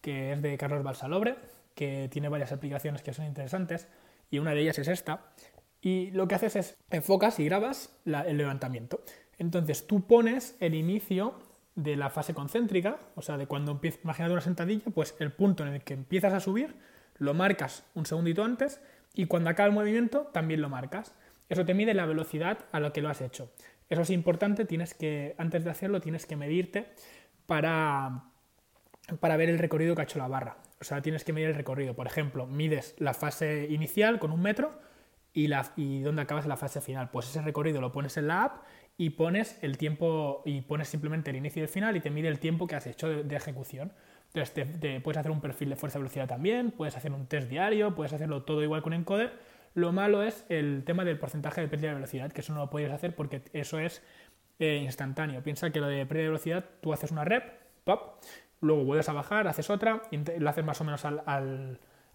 que 0.00 0.32
es 0.32 0.42
de 0.42 0.56
Carlos 0.56 0.82
Balsalobre, 0.82 1.36
que 1.74 2.08
tiene 2.10 2.28
varias 2.28 2.52
aplicaciones 2.52 3.02
que 3.02 3.12
son 3.12 3.26
interesantes, 3.26 3.88
y 4.30 4.38
una 4.38 4.54
de 4.54 4.60
ellas 4.60 4.78
es 4.78 4.88
esta, 4.88 5.32
y 5.80 6.10
lo 6.10 6.28
que 6.28 6.34
haces 6.34 6.56
es 6.56 6.78
enfocas 6.90 7.38
y 7.40 7.44
grabas 7.44 7.96
el 8.04 8.36
levantamiento. 8.36 9.02
Entonces 9.38 9.86
tú 9.86 10.06
pones 10.06 10.56
el 10.60 10.74
inicio 10.74 11.38
de 11.74 11.96
la 11.96 12.10
fase 12.10 12.34
concéntrica, 12.34 12.98
o 13.14 13.22
sea, 13.22 13.38
de 13.38 13.46
cuando 13.46 13.72
empiezas, 13.72 14.00
imagínate 14.04 14.32
una 14.32 14.42
sentadilla, 14.42 14.84
pues 14.94 15.14
el 15.18 15.32
punto 15.32 15.66
en 15.66 15.74
el 15.74 15.82
que 15.82 15.94
empiezas 15.94 16.34
a 16.34 16.40
subir 16.40 16.76
lo 17.16 17.34
marcas 17.34 17.84
un 17.94 18.06
segundito 18.06 18.44
antes 18.44 18.80
y 19.14 19.26
cuando 19.26 19.50
acaba 19.50 19.68
el 19.68 19.74
movimiento 19.74 20.30
también 20.32 20.60
lo 20.60 20.68
marcas. 20.68 21.14
Eso 21.48 21.64
te 21.64 21.74
mide 21.74 21.94
la 21.94 22.06
velocidad 22.06 22.58
a 22.72 22.80
la 22.80 22.92
que 22.92 23.02
lo 23.02 23.08
has 23.08 23.20
hecho. 23.20 23.52
Eso 23.88 24.02
es 24.02 24.10
importante, 24.10 24.64
tienes 24.64 24.94
que, 24.94 25.34
antes 25.36 25.64
de 25.64 25.70
hacerlo, 25.70 26.00
tienes 26.00 26.26
que 26.26 26.36
medirte 26.36 26.86
para, 27.46 28.24
para 29.18 29.36
ver 29.36 29.48
el 29.48 29.58
recorrido 29.58 29.94
que 29.94 30.02
ha 30.02 30.04
hecho 30.04 30.18
la 30.18 30.28
barra. 30.28 30.58
O 30.80 30.84
sea, 30.84 31.02
tienes 31.02 31.24
que 31.24 31.32
medir 31.32 31.48
el 31.48 31.54
recorrido. 31.54 31.94
Por 31.94 32.06
ejemplo, 32.06 32.46
mides 32.46 32.94
la 32.98 33.12
fase 33.12 33.66
inicial 33.70 34.18
con 34.18 34.32
un 34.32 34.40
metro 34.40 34.78
y, 35.32 35.48
la, 35.48 35.72
dónde 35.76 36.22
acabas 36.22 36.46
la 36.46 36.56
fase 36.56 36.80
final. 36.80 37.10
Pues 37.10 37.28
ese 37.28 37.42
recorrido 37.42 37.80
lo 37.80 37.92
pones 37.92 38.16
en 38.16 38.28
la 38.28 38.44
app 38.44 38.64
y 38.96 39.10
pones 39.10 39.58
el 39.62 39.78
tiempo 39.78 40.42
y 40.44 40.62
pones 40.62 40.88
simplemente 40.88 41.30
el 41.30 41.36
inicio 41.36 41.60
y 41.60 41.64
el 41.64 41.68
final 41.68 41.96
y 41.96 42.00
te 42.00 42.10
mide 42.10 42.28
el 42.28 42.38
tiempo 42.38 42.66
que 42.66 42.76
has 42.76 42.86
hecho 42.86 43.08
de, 43.08 43.36
ejecución. 43.36 43.92
Entonces 44.32 44.80
te, 44.80 45.00
puedes 45.00 45.18
hacer 45.18 45.30
un 45.30 45.40
perfil 45.40 45.70
de 45.70 45.76
fuerza-velocidad 45.76 46.28
también, 46.28 46.70
puedes 46.70 46.96
hacer 46.96 47.12
un 47.12 47.26
test 47.26 47.48
diario, 47.48 47.94
puedes 47.94 48.12
hacerlo 48.12 48.42
todo 48.44 48.62
igual 48.62 48.82
con 48.82 48.92
encoder. 48.92 49.32
Lo 49.74 49.92
malo 49.92 50.22
es 50.22 50.44
el 50.48 50.82
tema 50.84 51.04
del 51.04 51.18
porcentaje 51.18 51.60
de 51.60 51.68
pérdida 51.68 51.90
de 51.90 51.94
velocidad, 51.96 52.32
que 52.32 52.40
eso 52.40 52.52
no 52.52 52.60
lo 52.60 52.70
puedes 52.70 52.90
hacer 52.90 53.14
porque 53.14 53.42
eso 53.52 53.78
es 53.78 54.02
eh, 54.58 54.80
instantáneo. 54.82 55.42
Piensa 55.42 55.70
que 55.70 55.80
lo 55.80 55.86
de 55.86 56.06
pérdida 56.06 56.24
de 56.24 56.28
velocidad, 56.28 56.64
tú 56.80 56.92
haces 56.92 57.10
una 57.10 57.24
rep, 57.24 57.44
pop, 57.84 58.22
luego 58.60 58.84
vuelves 58.84 59.08
a 59.08 59.12
bajar, 59.12 59.48
haces 59.48 59.70
otra, 59.70 60.02
lo 60.38 60.50
haces 60.50 60.64
más 60.64 60.80
o 60.80 60.84
menos 60.84 61.04
a 61.04 61.40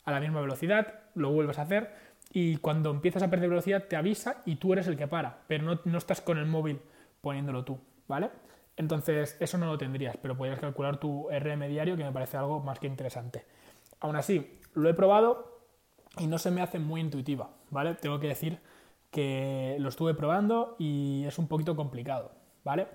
la 0.05 0.19
misma 0.19 0.41
velocidad, 0.41 0.99
lo 1.15 1.31
vuelves 1.31 1.59
a 1.59 1.63
hacer 1.63 1.93
y 2.31 2.57
cuando 2.57 2.91
empiezas 2.91 3.23
a 3.23 3.29
perder 3.29 3.49
velocidad 3.49 3.85
te 3.85 3.95
avisa 3.95 4.41
y 4.45 4.55
tú 4.57 4.73
eres 4.73 4.87
el 4.87 4.97
que 4.97 5.07
para, 5.07 5.43
pero 5.47 5.63
no, 5.63 5.79
no 5.85 5.97
estás 5.97 6.21
con 6.21 6.37
el 6.37 6.45
móvil 6.45 6.81
poniéndolo 7.21 7.63
tú, 7.63 7.79
¿vale? 8.07 8.29
Entonces 8.77 9.37
eso 9.39 9.57
no 9.57 9.67
lo 9.67 9.77
tendrías, 9.77 10.17
pero 10.17 10.35
podrías 10.35 10.59
calcular 10.59 10.97
tu 10.99 11.27
RM 11.29 11.67
diario 11.67 11.95
que 11.95 12.03
me 12.03 12.11
parece 12.11 12.37
algo 12.37 12.59
más 12.59 12.79
que 12.79 12.87
interesante. 12.87 13.45
Aún 14.01 14.15
así, 14.15 14.59
lo 14.73 14.89
he 14.89 14.93
probado 14.93 15.61
y 16.19 16.27
no 16.27 16.37
se 16.37 16.51
me 16.51 16.61
hace 16.61 16.79
muy 16.79 17.01
intuitiva, 17.01 17.49
¿vale? 17.69 17.95
Tengo 17.95 18.19
que 18.19 18.27
decir 18.27 18.59
que 19.11 19.77
lo 19.79 19.89
estuve 19.89 20.13
probando 20.13 20.75
y 20.77 21.23
es 21.25 21.39
un 21.39 21.47
poquito 21.47 21.75
complicado, 21.75 22.33
¿vale? 22.63 22.87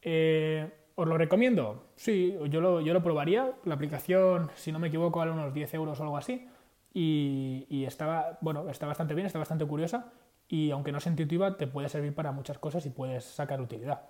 Eh, 0.00 0.70
¿Os 0.96 1.08
lo 1.08 1.18
recomiendo? 1.18 1.86
Sí, 1.96 2.36
yo 2.48 2.60
lo, 2.60 2.80
yo 2.80 2.92
lo 2.92 3.02
probaría. 3.02 3.52
La 3.64 3.74
aplicación, 3.74 4.50
si 4.54 4.70
no 4.72 4.78
me 4.78 4.88
equivoco, 4.88 5.18
vale 5.18 5.32
unos 5.32 5.52
10 5.52 5.74
euros 5.74 5.98
o 5.98 6.02
algo 6.02 6.16
así 6.16 6.48
y, 6.94 7.84
estaba, 7.84 8.38
bueno, 8.40 8.70
está 8.70 8.86
bastante 8.86 9.14
bien, 9.14 9.26
está 9.26 9.38
bastante 9.38 9.66
curiosa 9.66 10.12
y 10.48 10.70
aunque 10.70 10.92
no 10.92 10.98
es 10.98 11.06
intuitiva, 11.06 11.56
te 11.56 11.66
puede 11.66 11.88
servir 11.88 12.14
para 12.14 12.30
muchas 12.30 12.58
cosas 12.58 12.86
y 12.86 12.90
puedes 12.90 13.24
sacar 13.24 13.60
utilidad. 13.60 14.02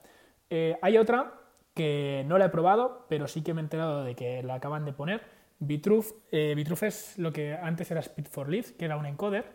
Eh, 0.50 0.76
hay 0.82 0.98
otra 0.98 1.32
que 1.72 2.24
no 2.26 2.36
la 2.36 2.46
he 2.46 2.48
probado, 2.50 3.06
pero 3.08 3.26
sí 3.26 3.42
que 3.42 3.54
me 3.54 3.62
he 3.62 3.64
enterado 3.64 4.04
de 4.04 4.14
que 4.14 4.42
la 4.42 4.56
acaban 4.56 4.84
de 4.84 4.92
poner. 4.92 5.22
Vitruve, 5.58 6.06
eh, 6.30 6.54
es 6.82 7.18
lo 7.18 7.32
que 7.32 7.54
antes 7.54 7.90
era 7.90 8.00
Speed 8.00 8.26
for 8.26 8.48
Leaf, 8.50 8.72
que 8.72 8.84
era 8.84 8.96
un 8.96 9.06
encoder, 9.06 9.46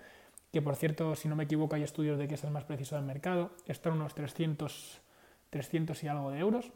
que 0.51 0.61
por 0.61 0.75
cierto, 0.75 1.15
si 1.15 1.27
no 1.27 1.35
me 1.35 1.43
equivoco, 1.43 1.75
hay 1.75 1.83
estudios 1.83 2.17
de 2.17 2.27
que 2.27 2.33
es 2.33 2.43
el 2.43 2.51
más 2.51 2.63
preciso 2.63 2.95
del 2.95 3.05
mercado, 3.05 3.51
está 3.67 3.91
unos 3.91 4.15
300, 4.15 5.01
300 5.51 6.03
y 6.03 6.07
algo 6.07 6.31
de 6.31 6.39
euros, 6.39 6.71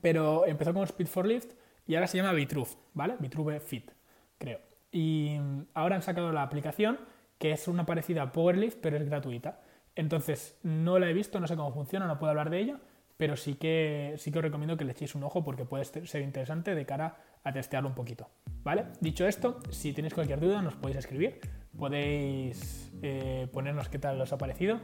pero 0.00 0.46
empezó 0.46 0.72
con 0.72 0.84
Speed 0.84 1.06
for 1.06 1.26
Lift 1.26 1.52
y 1.86 1.94
ahora 1.94 2.06
se 2.06 2.16
llama 2.16 2.32
Vitruve, 2.32 2.70
¿vale? 2.94 3.16
Vitruve 3.18 3.60
Fit, 3.60 3.90
creo. 4.38 4.60
Y 4.92 5.36
ahora 5.74 5.96
han 5.96 6.02
sacado 6.02 6.32
la 6.32 6.42
aplicación, 6.42 6.98
que 7.38 7.52
es 7.52 7.68
una 7.68 7.86
parecida 7.86 8.22
a 8.22 8.32
Powerlift, 8.32 8.78
pero 8.80 8.96
es 8.96 9.04
gratuita. 9.04 9.60
Entonces, 9.94 10.58
no 10.62 10.98
la 10.98 11.10
he 11.10 11.12
visto, 11.12 11.40
no 11.40 11.46
sé 11.46 11.56
cómo 11.56 11.72
funciona, 11.72 12.06
no 12.06 12.18
puedo 12.18 12.30
hablar 12.30 12.50
de 12.50 12.60
ella, 12.60 12.80
pero 13.16 13.36
sí 13.36 13.54
que, 13.54 14.14
sí 14.18 14.32
que 14.32 14.38
os 14.38 14.44
recomiendo 14.44 14.76
que 14.76 14.84
le 14.84 14.92
echéis 14.92 15.14
un 15.14 15.24
ojo 15.24 15.44
porque 15.44 15.64
puede 15.64 15.84
ser 15.84 16.22
interesante 16.22 16.74
de 16.74 16.86
cara 16.86 17.16
a 17.44 17.52
testearlo 17.52 17.88
un 17.88 17.94
poquito. 17.94 18.28
¿Vale? 18.62 18.86
Dicho 19.00 19.26
esto, 19.26 19.60
si 19.70 19.92
tenéis 19.92 20.14
cualquier 20.14 20.40
duda, 20.40 20.62
nos 20.62 20.74
podéis 20.74 20.98
escribir, 20.98 21.40
podéis 21.76 22.92
eh, 23.02 23.48
ponernos 23.52 23.88
qué 23.88 23.98
tal 23.98 24.20
os 24.20 24.32
ha 24.32 24.38
parecido 24.38 24.80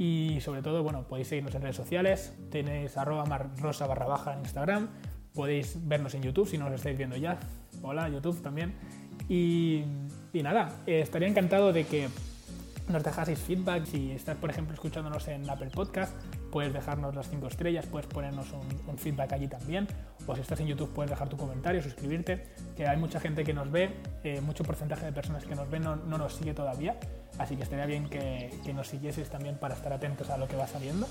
y 0.00 0.40
sobre 0.40 0.62
todo, 0.62 0.82
bueno, 0.82 1.06
podéis 1.06 1.28
seguirnos 1.28 1.54
en 1.54 1.60
redes 1.60 1.76
sociales, 1.76 2.32
tenéis 2.50 2.96
arroba 2.96 3.50
rosa 3.58 3.86
barra 3.86 4.06
baja 4.06 4.32
en 4.32 4.38
Instagram, 4.38 4.88
podéis 5.34 5.76
vernos 5.86 6.14
en 6.14 6.22
YouTube 6.22 6.48
si 6.48 6.56
no 6.56 6.64
nos 6.64 6.76
estáis 6.76 6.96
viendo 6.96 7.18
ya. 7.18 7.38
Hola, 7.82 8.08
YouTube 8.08 8.40
también. 8.40 8.72
Y, 9.28 9.84
nada, 10.32 10.72
eh, 10.86 11.02
estaría 11.02 11.28
encantado 11.28 11.74
de 11.74 11.84
que 11.84 12.08
nos 12.88 13.04
dejaseis 13.04 13.40
feedback. 13.40 13.84
Si 13.84 14.12
estás, 14.12 14.38
por 14.38 14.48
ejemplo, 14.48 14.72
escuchándonos 14.72 15.28
en 15.28 15.48
Apple 15.50 15.68
Podcast, 15.68 16.16
puedes 16.50 16.72
dejarnos 16.72 17.14
las 17.14 17.28
5 17.28 17.46
estrellas, 17.46 17.86
puedes 17.86 18.06
ponernos 18.06 18.48
un, 18.52 18.98
feedback 18.98 19.32
allí 19.32 19.48
también. 19.48 19.86
O 20.26 20.34
si 20.34 20.42
estás 20.42 20.60
en 20.60 20.66
YouTube, 20.66 20.92
puedes 20.92 21.10
dejar 21.10 21.28
tu 21.28 21.36
comentario, 21.36 21.82
suscribirte. 21.82 22.44
Que 22.76 22.86
hay 22.86 22.96
mucha 22.96 23.20
gente 23.20 23.44
que 23.44 23.54
nos 23.54 23.70
ve, 23.70 23.90
eh, 24.24 24.40
mucho 24.40 24.64
porcentaje 24.64 25.06
de 25.06 25.12
personas 25.12 25.44
que 25.44 25.54
nos 25.54 25.70
ven 25.70 25.82
no, 25.82 25.96
nos 25.96 26.34
sigue 26.34 26.54
todavía. 26.54 26.96
Así 27.38 27.56
que 27.56 27.62
estaría 27.62 27.86
bien 27.86 28.08
que, 28.08 28.50
nos 28.74 28.88
siguieseis 28.88 29.30
también 29.30 29.56
para 29.56 29.74
estar 29.74 29.92
atentos 29.92 30.28
a 30.30 30.36
lo 30.36 30.46
que 30.46 30.56
va 30.56 30.66
saliendo. 30.66 31.06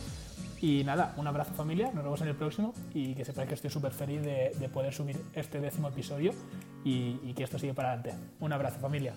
Y 0.62 0.84
nada, 0.84 1.13
un 1.17 1.25
abrazo 1.25 1.54
familia, 1.54 1.91
nos 1.93 2.04
vemos 2.04 2.21
en 2.21 2.28
el 2.28 2.36
próximo 2.36 2.73
y 2.93 3.15
que 3.15 3.23
sepáis 3.23 3.47
que 3.47 3.56
estoy 3.56 3.69
súper 3.69 3.93
feliz 3.93 4.21
de, 4.21 4.69
poder 4.71 4.93
subir 4.93 5.17
este 5.34 5.60
décimo 5.60 5.88
episodio 5.88 6.32
y, 6.84 7.19
y 7.23 7.34
que 7.34 7.43
esto 7.43 7.58
sigue 7.58 7.73
para 7.73 7.93
adelante. 7.93 8.13
Un 8.39 8.52
abrazo 8.52 8.80
familia. 8.80 9.13